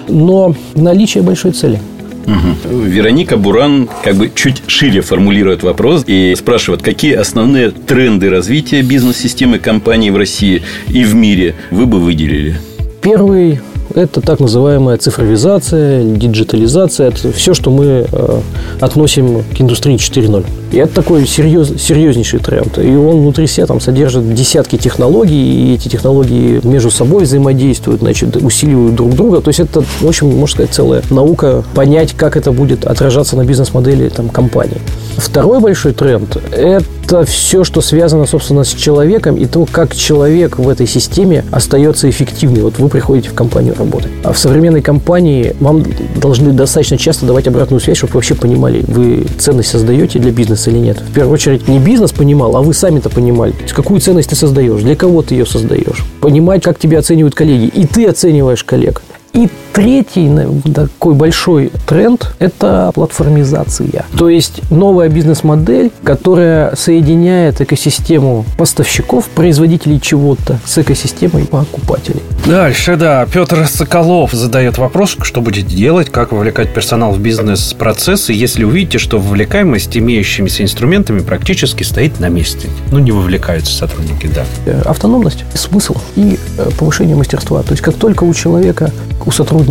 Но 0.09 0.55
наличие 0.75 1.23
большой 1.23 1.51
цели– 1.53 1.81
Угу. 2.25 2.79
Вероника 2.85 3.37
Буран 3.37 3.89
как 4.05 4.15
бы 4.15 4.31
чуть 4.33 4.63
шире 4.69 5.01
формулирует 5.01 5.65
вопрос 5.65 6.05
и 6.07 6.35
спрашивает, 6.39 6.81
какие 6.81 7.15
основные 7.15 7.73
тренды 7.73 8.31
развития 8.31 8.83
бизнес-системы 8.83 9.59
компании 9.59 10.11
в 10.11 10.17
России 10.17 10.63
и 10.87 11.03
в 11.03 11.17
мире 11.17 11.57
вы 11.73 11.87
бы 11.87 11.99
выделили? 11.99 12.61
Первый 13.01 13.59
это 13.94 14.20
так 14.20 14.40
называемая 14.40 14.98
цифровизация, 14.98 16.05
диджитализация, 16.05 17.09
это 17.09 17.33
все, 17.33 17.55
что 17.55 17.70
мы 17.70 18.07
э, 18.11 18.40
относим 18.81 19.42
к 19.42 19.61
индустрии 19.61 19.96
4.0. 19.96 20.62
И 20.73 20.79
это 20.79 20.95
такой 20.95 21.27
серьез, 21.27 21.75
серьезнейший 21.79 22.41
тренд. 22.41 22.79
И 22.79 22.97
он 22.97 23.21
внутри 23.21 23.47
себя 23.47 23.67
там 23.67 23.79
содержит 23.79 24.35
десятки 24.35 24.77
технологий, 24.77 25.71
и 25.71 25.75
эти 25.75 25.89
технологии 25.89 26.61
между 26.65 26.91
собой 26.91 27.25
взаимодействуют, 27.25 28.01
значит, 28.01 28.37
усиливают 28.37 28.95
друг 28.95 29.15
друга. 29.15 29.43
То 29.43 29.49
есть 29.49 29.61
это, 29.61 29.83
в 29.83 30.07
общем, 30.09 30.29
можно 30.29 30.55
сказать, 30.55 30.75
целая 30.75 31.03
наука 31.11 31.63
понять, 31.75 32.15
как 32.15 32.37
это 32.37 32.53
будет 32.53 32.87
отражаться 32.87 33.37
на 33.37 33.45
бизнес-модели 33.45 34.09
там, 34.09 34.31
компании. 34.31 34.79
Второй 35.17 35.61
большой 35.61 35.93
тренд– 35.93 36.37
это 36.53 37.25
все, 37.27 37.65
что 37.65 37.83
связано, 37.83 38.25
собственно, 38.25 38.65
с 38.65 38.73
человеком 38.73 39.37
и 39.37 39.45
то, 39.45 39.67
как 39.71 39.95
человек 39.95 40.59
в 40.59 40.67
этой 40.69 40.87
системе 40.87 41.45
остается 41.51 42.09
эффективным. 42.09 42.63
Вот 42.63 42.79
вы 42.79 42.89
приходите 42.89 43.29
в 43.29 43.35
компанию 43.35 43.75
работать. 43.79 44.11
А 44.25 44.33
в 44.33 44.39
современной 44.39 44.81
компании 44.81 45.55
вам 45.61 45.85
должны 46.17 46.53
достаточно 46.53 46.97
часто 46.97 47.27
давать 47.27 47.47
обратную 47.47 47.81
связь, 47.81 47.99
чтобы 47.99 48.13
вы 48.13 48.19
вообще 48.19 48.35
понимали, 48.35 48.83
вы 48.89 49.27
ценность 49.39 49.69
создаете 49.69 50.19
для 50.19 50.33
бизнеса 50.33 50.62
или 50.68 50.79
нет. 50.79 51.01
В 51.01 51.12
первую 51.12 51.35
очередь 51.35 51.68
не 51.68 51.79
бизнес 51.79 52.12
понимал, 52.12 52.57
а 52.57 52.62
вы 52.62 52.75
сами-то 52.75 53.11
понимали. 53.11 53.53
То 53.53 53.75
какую 53.75 54.01
ценность 54.01 54.31
ты 54.31 54.37
создаешь, 54.37 54.83
для 54.83 54.96
кого 54.96 55.22
ты 55.22 55.35
ее 55.35 55.46
создаешь. 55.46 56.05
Понимать, 56.20 56.62
как 56.62 56.79
тебя 56.79 56.98
оценивают 56.98 57.35
коллеги. 57.35 57.66
И 57.66 57.87
ты 57.87 58.07
оцениваешь 58.07 58.64
коллег. 58.64 59.03
И 59.33 59.48
третий 59.73 60.31
такой 60.75 61.15
большой 61.15 61.73
тренд– 61.87 62.35
это 62.39 62.91
платформизация. 62.95 64.05
То 64.17 64.29
есть 64.29 64.61
новая 64.71 65.09
бизнес-модель, 65.09 65.91
которая 66.03 66.75
соединяет 66.77 67.61
экосистему 67.61 68.45
поставщиков, 68.57 69.29
производителей 69.29 70.01
чего-то 70.01 70.59
с 70.65 70.79
экосистемой 70.79 71.47
покупателей. 71.47 72.23
Дальше, 72.47 72.97
да. 72.97 73.27
Петр 73.33 73.67
Соколов 73.67 74.33
задает 74.33 74.79
вопрос, 74.79 75.17
что 75.23 75.41
будет 75.41 75.67
делать, 75.67 76.11
как 76.11 76.33
вовлекать 76.33 76.73
персонал 76.75 77.13
в 77.13 77.21
бизнес-процессы, 77.21 78.33
если 78.33 78.65
увидите, 78.65 78.99
что 78.99 79.19
вовлекаемость 79.19 79.97
имеющимися 79.97 80.63
инструментами 80.63 81.21
практически 81.21 81.83
стоит 81.83 82.21
на 82.21 82.29
месте. 82.29 82.69
Ну, 82.91 82.99
не 82.99 83.13
вовлекаются 83.13 83.75
сотрудники, 83.75 84.29
да. 84.35 84.45
Э, 84.67 84.83
автономность, 84.83 85.45
смысл 85.55 85.97
и 86.17 86.39
э, 86.59 86.71
повышение 86.79 87.17
мастерства. 87.17 87.63
То 87.63 87.73
есть, 87.73 87.83
как 87.83 87.95
только 87.95 88.25
у 88.25 88.35
человека 88.35 88.91
у 89.25 89.31
сотрудника 89.31 89.62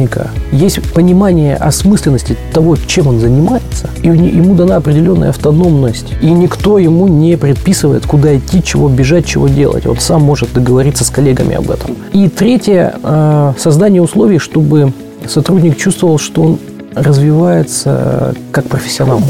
есть 0.51 0.81
понимание 0.93 1.55
осмысленности 1.55 2.37
того, 2.53 2.75
чем 2.75 3.07
он 3.07 3.19
занимается, 3.19 3.89
и 4.01 4.07
ему 4.07 4.55
дана 4.55 4.77
определенная 4.77 5.29
автономность, 5.29 6.13
и 6.21 6.29
никто 6.29 6.77
ему 6.77 7.07
не 7.07 7.37
предписывает, 7.37 8.05
куда 8.05 8.37
идти, 8.37 8.63
чего 8.63 8.89
бежать, 8.89 9.25
чего 9.25 9.47
делать. 9.47 9.85
Он 9.85 9.97
сам 9.97 10.21
может 10.21 10.53
договориться 10.53 11.03
с 11.03 11.09
коллегами 11.09 11.55
об 11.55 11.69
этом. 11.69 11.95
И 12.13 12.29
третье, 12.29 12.95
э, 13.01 13.53
создание 13.57 14.01
условий, 14.01 14.39
чтобы 14.39 14.93
сотрудник 15.27 15.77
чувствовал, 15.77 16.17
что 16.17 16.41
он 16.41 16.59
развивается 16.95 18.35
как 18.51 18.67
профессионал. 18.67 19.21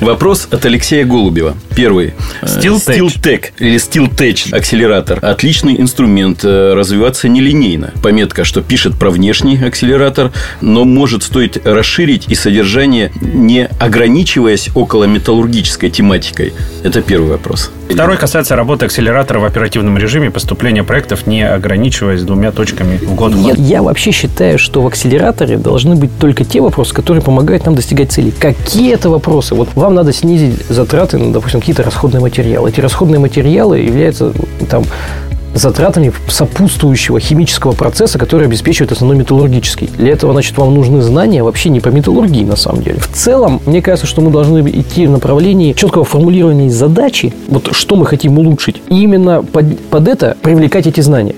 Вопрос 0.00 0.48
от 0.50 0.64
Алексея 0.66 1.04
Голубева. 1.04 1.54
Первый. 1.74 2.12
Steel 2.42 2.76
Tech 2.76 3.52
или 3.58 3.76
Steel 3.76 4.14
Tech 4.14 4.54
акселератор. 4.54 5.18
Отличный 5.22 5.80
инструмент. 5.80 6.40
Э, 6.44 6.74
развиваться 6.74 7.28
нелинейно. 7.28 7.92
Пометка, 8.02 8.44
что 8.44 8.60
пишет 8.60 8.98
про 8.98 9.10
внешний 9.10 9.56
акселератор, 9.56 10.32
но 10.60 10.84
может 10.84 11.22
стоить 11.22 11.64
расширить 11.64 12.26
и 12.28 12.34
содержание, 12.34 13.10
не 13.20 13.68
ограничиваясь 13.78 14.68
около 14.74 15.04
металлургической 15.04 15.88
тематикой. 15.88 16.52
Это 16.82 17.00
первый 17.00 17.30
вопрос. 17.30 17.70
Второй 17.88 18.16
касается 18.16 18.56
работы 18.56 18.86
акселератора 18.86 19.38
в 19.38 19.44
оперативном 19.44 19.96
режиме, 19.96 20.30
поступления 20.30 20.82
проектов, 20.82 21.26
не 21.26 21.42
ограничиваясь 21.48 22.22
двумя 22.22 22.52
точками 22.52 22.98
в 22.98 23.14
год. 23.14 23.34
Я, 23.34 23.54
я 23.54 23.82
вообще 23.82 24.10
считаю, 24.10 24.58
что 24.58 24.82
в 24.82 24.86
акселераторе 24.86 25.56
должны 25.56 25.94
быть 25.94 26.10
только 26.18 26.44
те 26.44 26.60
вопросы, 26.66 26.94
которые 26.94 27.22
помогают 27.22 27.64
нам 27.64 27.74
достигать 27.74 28.12
целей. 28.12 28.32
Какие 28.32 28.92
это 28.92 29.08
вопросы? 29.08 29.54
Вот 29.54 29.68
вам 29.74 29.94
надо 29.94 30.12
снизить 30.12 30.66
затраты 30.68 31.18
на, 31.18 31.32
допустим, 31.32 31.60
какие-то 31.60 31.82
расходные 31.82 32.20
материалы. 32.20 32.68
Эти 32.68 32.80
расходные 32.80 33.18
материалы 33.18 33.78
являются 33.78 34.32
там 34.68 34.84
затратами 35.54 36.12
сопутствующего 36.28 37.18
химического 37.20 37.72
процесса, 37.72 38.18
который 38.18 38.46
обеспечивает 38.46 38.92
основной 38.92 39.16
металлургический. 39.16 39.88
Для 39.96 40.12
этого, 40.12 40.32
значит, 40.32 40.56
вам 40.58 40.74
нужны 40.74 41.00
знания 41.02 41.42
вообще 41.42 41.70
не 41.70 41.80
по 41.80 41.88
металлургии, 41.88 42.44
на 42.44 42.56
самом 42.56 42.82
деле. 42.82 42.98
В 42.98 43.08
целом, 43.08 43.60
мне 43.66 43.82
кажется, 43.82 44.06
что 44.06 44.20
мы 44.20 44.30
должны 44.30 44.58
идти 44.68 45.06
в 45.06 45.10
направлении 45.10 45.72
четкого 45.72 46.04
формулирования 46.04 46.70
задачи, 46.70 47.32
вот 47.48 47.74
что 47.74 47.96
мы 47.96 48.06
хотим 48.06 48.38
улучшить, 48.38 48.82
и 48.88 49.02
именно 49.02 49.42
под, 49.42 49.78
под 49.88 50.08
это 50.08 50.36
привлекать 50.42 50.86
эти 50.86 51.00
знания. 51.00 51.34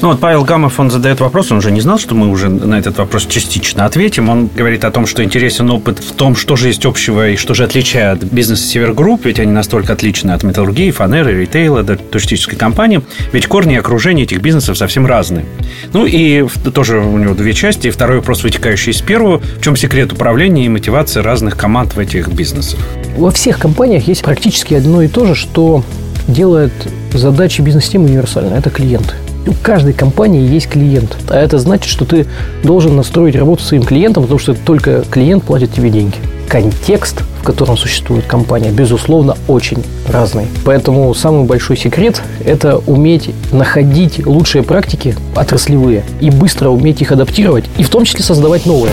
Ну 0.00 0.08
вот 0.08 0.20
Павел 0.20 0.44
Гамов, 0.44 0.78
он 0.78 0.92
задает 0.92 1.18
вопрос, 1.18 1.50
он 1.50 1.58
уже 1.58 1.72
не 1.72 1.80
знал, 1.80 1.98
что 1.98 2.14
мы 2.14 2.28
уже 2.28 2.48
на 2.48 2.78
этот 2.78 2.98
вопрос 2.98 3.26
частично 3.26 3.84
ответим. 3.84 4.28
Он 4.28 4.46
говорит 4.46 4.84
о 4.84 4.92
том, 4.92 5.06
что 5.06 5.24
интересен 5.24 5.68
опыт 5.70 5.98
в 5.98 6.12
том, 6.12 6.36
что 6.36 6.54
же 6.54 6.68
есть 6.68 6.86
общего 6.86 7.30
и 7.30 7.36
что 7.36 7.52
же 7.54 7.64
отличает 7.64 8.22
бизнес 8.22 8.64
Севергрупп, 8.64 9.24
ведь 9.24 9.40
они 9.40 9.50
настолько 9.50 9.94
отличны 9.94 10.30
от 10.30 10.44
металлургии, 10.44 10.92
фанеры, 10.92 11.40
ритейла 11.40 11.82
до 11.82 11.96
туристической 11.96 12.56
компании. 12.56 13.02
Ведь 13.32 13.48
корни 13.48 13.74
и 13.74 13.78
окружение 13.78 14.24
этих 14.24 14.40
бизнесов 14.40 14.78
совсем 14.78 15.04
разные. 15.04 15.44
Ну 15.92 16.06
и 16.06 16.46
тоже 16.72 16.98
у 16.98 17.18
него 17.18 17.34
две 17.34 17.52
части. 17.52 17.90
Второй 17.90 18.18
вопрос, 18.18 18.44
вытекающий 18.44 18.92
из 18.92 19.00
первого. 19.00 19.38
В 19.38 19.62
чем 19.62 19.74
секрет 19.74 20.12
управления 20.12 20.66
и 20.66 20.68
мотивации 20.68 21.20
разных 21.20 21.56
команд 21.56 21.96
в 21.96 21.98
этих 21.98 22.28
бизнесах? 22.28 22.78
Во 23.16 23.32
всех 23.32 23.58
компаниях 23.58 24.06
есть 24.06 24.22
практически 24.22 24.74
одно 24.74 25.02
и 25.02 25.08
то 25.08 25.26
же, 25.26 25.34
что 25.34 25.82
делает 26.28 26.72
задачи 27.12 27.62
бизнес-системы 27.62 28.04
универсальны. 28.04 28.54
Это 28.54 28.70
клиенты 28.70 29.14
у 29.48 29.54
каждой 29.62 29.94
компании 29.94 30.46
есть 30.46 30.68
клиент. 30.68 31.16
А 31.28 31.38
это 31.38 31.58
значит, 31.58 31.90
что 31.90 32.04
ты 32.04 32.26
должен 32.62 32.96
настроить 32.96 33.34
работу 33.34 33.62
своим 33.62 33.82
клиентом, 33.82 34.24
потому 34.24 34.38
что 34.38 34.54
только 34.54 35.02
клиент 35.10 35.44
платит 35.44 35.72
тебе 35.72 35.90
деньги. 35.90 36.16
Контекст, 36.48 37.22
в 37.40 37.44
котором 37.44 37.76
существует 37.76 38.24
компания, 38.26 38.70
безусловно, 38.70 39.36
очень 39.48 39.82
разный. 40.08 40.46
Поэтому 40.64 41.12
самый 41.14 41.44
большой 41.44 41.76
секрет– 41.76 42.22
это 42.44 42.78
уметь 42.78 43.30
находить 43.52 44.24
лучшие 44.26 44.62
практики 44.62 45.14
отраслевые 45.34 46.04
и 46.20 46.30
быстро 46.30 46.68
уметь 46.70 47.02
их 47.02 47.12
адаптировать, 47.12 47.64
и 47.76 47.82
в 47.82 47.90
том 47.90 48.04
числе 48.04 48.24
создавать 48.24 48.66
новые. 48.66 48.92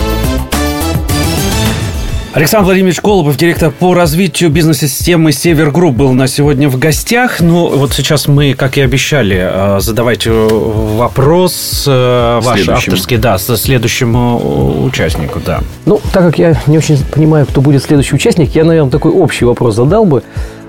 Александр 2.36 2.66
Владимирович 2.66 3.00
Колобов, 3.00 3.38
директор 3.38 3.70
по 3.70 3.94
развитию 3.94 4.50
бизнес-системы 4.50 5.32
Север 5.32 5.70
Групп, 5.70 5.96
был 5.96 6.12
на 6.12 6.28
сегодня 6.28 6.68
в 6.68 6.78
гостях. 6.78 7.40
Ну, 7.40 7.74
вот 7.74 7.94
сейчас 7.94 8.28
мы, 8.28 8.52
как 8.52 8.76
и 8.76 8.82
обещали, 8.82 9.38
э, 9.40 9.80
задавайте 9.80 10.30
вопрос 10.30 11.84
э, 11.86 12.40
ваш 12.42 12.68
авторский, 12.68 13.16
да, 13.16 13.38
следующему 13.38 14.84
участнику, 14.84 15.40
да. 15.46 15.60
Ну, 15.86 15.98
так 16.12 16.24
как 16.24 16.38
я 16.38 16.60
не 16.66 16.76
очень 16.76 16.98
понимаю, 17.10 17.46
кто 17.46 17.62
будет 17.62 17.82
следующий 17.82 18.14
участник, 18.14 18.54
я, 18.54 18.64
наверное, 18.64 18.90
такой 18.90 19.12
общий 19.12 19.46
вопрос 19.46 19.74
задал 19.74 20.04
бы. 20.04 20.22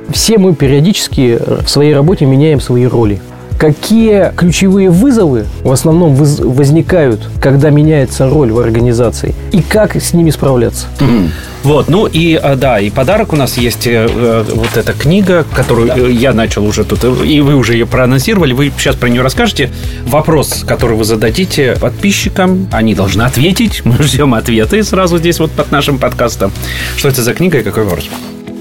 Все 0.09 0.37
мы 0.37 0.55
периодически 0.55 1.37
в 1.65 1.67
своей 1.67 1.93
работе 1.93 2.23
меняем 2.23 2.61
свои 2.61 2.85
роли. 2.85 3.19
Какие 3.57 4.31
ключевые 4.35 4.89
вызовы 4.89 5.45
в 5.63 5.71
основном 5.71 6.15
возникают, 6.15 7.27
когда 7.41 7.69
меняется 7.69 8.29
роль 8.29 8.51
в 8.51 8.59
организации, 8.59 9.33
и 9.51 9.61
как 9.61 9.95
с 9.95 10.13
ними 10.13 10.29
справляться? 10.29 10.87
Вот, 11.63 11.89
ну 11.89 12.05
и 12.05 12.35
а, 12.35 12.55
да, 12.55 12.79
и 12.79 12.89
подарок 12.89 13.33
у 13.33 13.35
нас 13.35 13.57
есть 13.57 13.87
э, 13.87 14.07
э, 14.09 14.45
вот 14.53 14.77
эта 14.77 14.93
книга, 14.93 15.43
которую 15.53 15.87
да. 15.87 15.95
я 15.95 16.31
начал 16.31 16.65
уже 16.65 16.85
тут, 16.85 17.03
и 17.03 17.41
вы 17.41 17.55
уже 17.55 17.73
ее 17.73 17.85
проанонсировали, 17.85 18.53
вы 18.53 18.71
сейчас 18.77 18.95
про 18.95 19.09
нее 19.09 19.21
расскажете. 19.21 19.71
Вопрос, 20.05 20.63
который 20.65 20.95
вы 20.95 21.03
зададите 21.03 21.75
подписчикам, 21.81 22.69
они 22.71 22.95
должны 22.95 23.23
ответить, 23.23 23.81
мы 23.85 24.01
ждем 24.03 24.33
ответы 24.33 24.83
сразу 24.83 25.17
здесь 25.17 25.39
вот 25.39 25.51
под 25.51 25.71
нашим 25.71 25.97
подкастом. 25.97 26.51
Что 26.95 27.09
это 27.09 27.21
за 27.21 27.33
книга 27.33 27.59
и 27.59 27.63
какой 27.63 27.83
вопрос? 27.83 28.07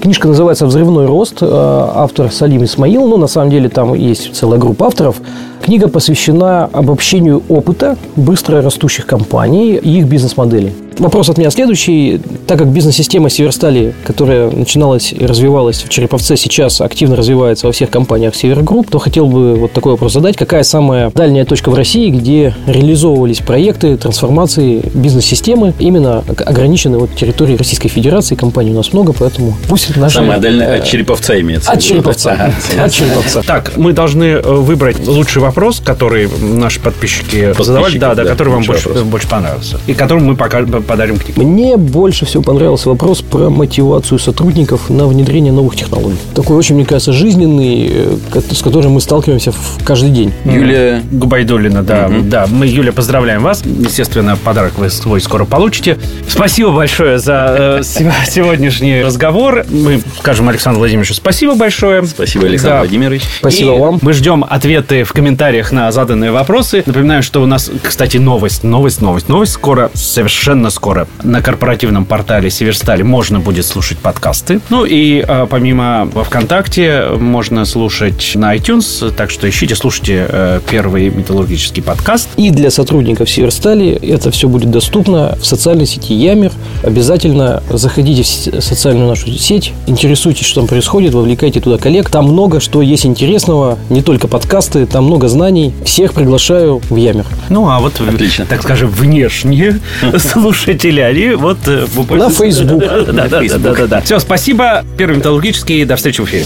Книжка 0.01 0.27
называется 0.27 0.65
«Взрывной 0.65 1.05
рост». 1.05 1.37
Э, 1.41 1.47
автор 1.47 2.31
Салим 2.31 2.63
Исмаил. 2.63 3.07
Ну, 3.07 3.17
на 3.17 3.27
самом 3.27 3.49
деле, 3.49 3.67
там 3.67 3.93
есть 3.93 4.35
целая 4.35 4.59
группа 4.59 4.87
авторов. 4.87 5.21
Книга 5.61 5.87
посвящена 5.87 6.65
обобщению 6.71 7.41
опыта 7.49 7.97
быстро 8.15 8.61
растущих 8.61 9.05
компаний 9.05 9.75
и 9.75 9.99
их 9.99 10.07
бизнес-моделей. 10.07 10.73
Вопрос 10.99 11.29
от 11.29 11.37
меня 11.37 11.51
следующий. 11.51 12.19
Так 12.47 12.57
как 12.57 12.67
бизнес-система 12.67 13.29
Северстали, 13.29 13.93
которая 14.03 14.49
начиналась 14.49 15.13
и 15.13 15.25
развивалась 15.25 15.83
в 15.83 15.89
Череповце, 15.89 16.37
сейчас 16.37 16.81
активно 16.81 17.15
развивается 17.15 17.67
во 17.67 17.73
всех 17.73 17.89
компаниях 17.89 18.35
Севергрупп, 18.35 18.89
то 18.89 18.97
хотел 18.97 19.27
бы 19.27 19.55
вот 19.55 19.73
такой 19.73 19.91
вопрос 19.93 20.13
задать. 20.13 20.37
Какая 20.37 20.63
самая 20.63 21.11
дальняя 21.11 21.45
точка 21.45 21.69
в 21.69 21.75
России, 21.75 22.09
где 22.09 22.55
реализовывались 22.65 23.39
проекты 23.39 23.95
трансформации 23.97 24.81
бизнес-системы, 24.93 25.73
именно 25.77 26.23
ограничены 26.45 26.97
вот 26.97 27.13
территории 27.15 27.55
Российской 27.55 27.89
Федерации, 27.89 28.35
компаний 28.35 28.71
у 28.71 28.75
нас 28.75 28.93
много, 28.93 29.13
поэтому 29.13 29.53
пусть 29.67 29.95
наша... 29.95 30.15
Самая 30.15 30.39
дальняя 30.39 30.79
от 30.79 30.85
Череповца 30.85 31.39
имеется. 31.39 31.71
От 31.71 31.81
Череповца. 31.81 32.51
От 32.83 32.91
Череповца. 32.91 33.43
Так, 33.43 33.77
мы 33.77 33.93
должны 33.93 34.23
э, 34.23 34.41
выбрать 34.41 35.05
лучший 35.07 35.41
вопрос, 35.41 35.79
который 35.79 36.27
наши 36.41 36.79
подписчики 36.79 37.53
задавали, 37.59 37.97
да, 37.97 38.15
да, 38.15 38.23
который 38.25 38.53
вам 38.53 38.63
больше, 38.63 38.89
больше 38.89 39.27
понравился. 39.27 39.79
И 39.85 39.93
которым 39.93 40.25
мы 40.25 40.35
пока 40.35 40.61
подарим 40.87 41.17
книгу. 41.17 41.41
Мне 41.41 41.77
больше 41.77 42.25
всего 42.25 42.41
понравился 42.43 42.89
вопрос 42.89 43.21
про 43.21 43.49
мотивацию 43.49 44.19
сотрудников 44.19 44.89
на 44.89 45.07
внедрение 45.07 45.51
новых 45.51 45.75
технологий. 45.75 46.17
Такой 46.33 46.55
очень, 46.57 46.75
мне 46.75 46.85
кажется, 46.85 47.13
жизненный, 47.13 47.91
э, 48.33 48.41
с 48.51 48.61
которым 48.61 48.93
мы 48.93 49.01
сталкиваемся 49.01 49.53
каждый 49.83 50.09
день. 50.09 50.33
Юлия 50.45 51.03
Губайдулина, 51.11 51.83
да. 51.83 52.07
Угу. 52.07 52.21
Да, 52.23 52.47
мы, 52.49 52.67
Юля, 52.67 52.93
поздравляем 52.93 53.43
вас. 53.43 53.63
Естественно, 53.65 54.37
подарок 54.37 54.73
вы 54.77 54.89
свой 54.89 55.21
скоро 55.21 55.45
получите. 55.45 55.97
Спасибо 56.27 56.71
большое 56.71 57.19
за 57.19 57.79
э, 57.79 57.83
сегодняшний 58.27 59.03
разговор. 59.03 59.65
Мы 59.69 60.01
скажем 60.19 60.49
Александру 60.49 60.79
Владимировичу 60.79 61.13
спасибо 61.13 61.55
большое. 61.55 62.05
Спасибо, 62.05 62.45
Александр 62.45 62.75
да. 62.75 62.79
Владимирович. 62.79 63.23
Спасибо 63.39 63.75
И 63.75 63.79
вам. 63.79 63.99
Мы 64.01 64.13
ждем 64.13 64.45
ответы 64.47 65.03
в 65.03 65.11
комментариях 65.11 65.71
на 65.71 65.91
заданные 65.91 66.31
вопросы. 66.31 66.83
Напоминаю, 66.85 67.23
что 67.23 67.41
у 67.41 67.45
нас, 67.45 67.69
кстати, 67.83 68.17
новость, 68.17 68.63
новость, 68.63 69.01
новость, 69.01 69.27
новость. 69.27 69.51
Скоро, 69.51 69.91
совершенно 69.93 70.69
скоро 70.77 71.07
на 71.23 71.41
корпоративном 71.41 72.05
портале 72.05 72.51
Северстали 72.51 73.01
можно 73.01 73.39
будет 73.39 73.65
слушать 73.65 73.97
подкасты. 73.97 74.61
Ну 74.69 74.85
и 74.85 75.25
а, 75.27 75.47
помимо 75.47 76.07
во 76.13 76.23
ВКонтакте 76.23 77.07
можно 77.17 77.65
слушать 77.65 78.33
на 78.35 78.55
iTunes, 78.55 79.11
так 79.11 79.31
что 79.31 79.49
ищите, 79.49 79.75
слушайте 79.75 80.27
э, 80.29 80.59
первый 80.69 81.09
металлургический 81.09 81.81
подкаст. 81.81 82.29
И 82.37 82.51
для 82.51 82.69
сотрудников 82.69 83.27
Северстали 83.27 83.89
это 83.89 84.29
все 84.29 84.47
будет 84.47 84.69
доступно 84.69 85.35
в 85.41 85.45
социальной 85.47 85.87
сети 85.87 86.13
Ямер. 86.13 86.51
Обязательно 86.83 87.63
заходите 87.71 88.21
в 88.21 88.61
социальную 88.61 89.07
нашу 89.07 89.31
сеть, 89.31 89.73
интересуйтесь, 89.87 90.45
что 90.45 90.61
там 90.61 90.67
происходит, 90.67 91.15
вовлекайте 91.15 91.59
туда 91.59 91.79
коллег. 91.79 92.11
Там 92.11 92.25
много 92.25 92.59
что 92.59 92.83
есть 92.83 93.07
интересного, 93.07 93.79
не 93.89 94.03
только 94.03 94.27
подкасты, 94.27 94.85
там 94.85 95.05
много 95.05 95.27
знаний. 95.27 95.73
Всех 95.83 96.13
приглашаю 96.13 96.81
в 96.87 96.95
Ямер. 96.95 97.25
Ну, 97.49 97.67
а 97.67 97.79
вот, 97.79 97.99
Отлично. 97.99 98.45
так 98.45 98.61
скажем, 98.61 98.91
внешние 98.91 99.79
слушатели, 100.67 100.99
они 100.99 101.29
вот... 101.29 101.59
Э, 101.67 101.87
На 102.09 102.29
Facebook. 102.29 102.79
Да, 102.79 103.27
да, 103.27 103.39
да, 103.57 103.87
да. 103.87 104.01
Все, 104.01 104.19
спасибо. 104.19 104.85
Первый 104.97 105.17
металлургический. 105.17 105.85
До 105.85 105.95
встречи 105.95 106.19
в 106.21 106.25
эфире. 106.25 106.45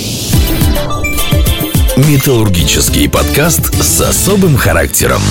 Металлургический 1.97 3.09
подкаст 3.09 3.73
с 3.83 4.01
особым 4.01 4.57
характером. 4.57 5.21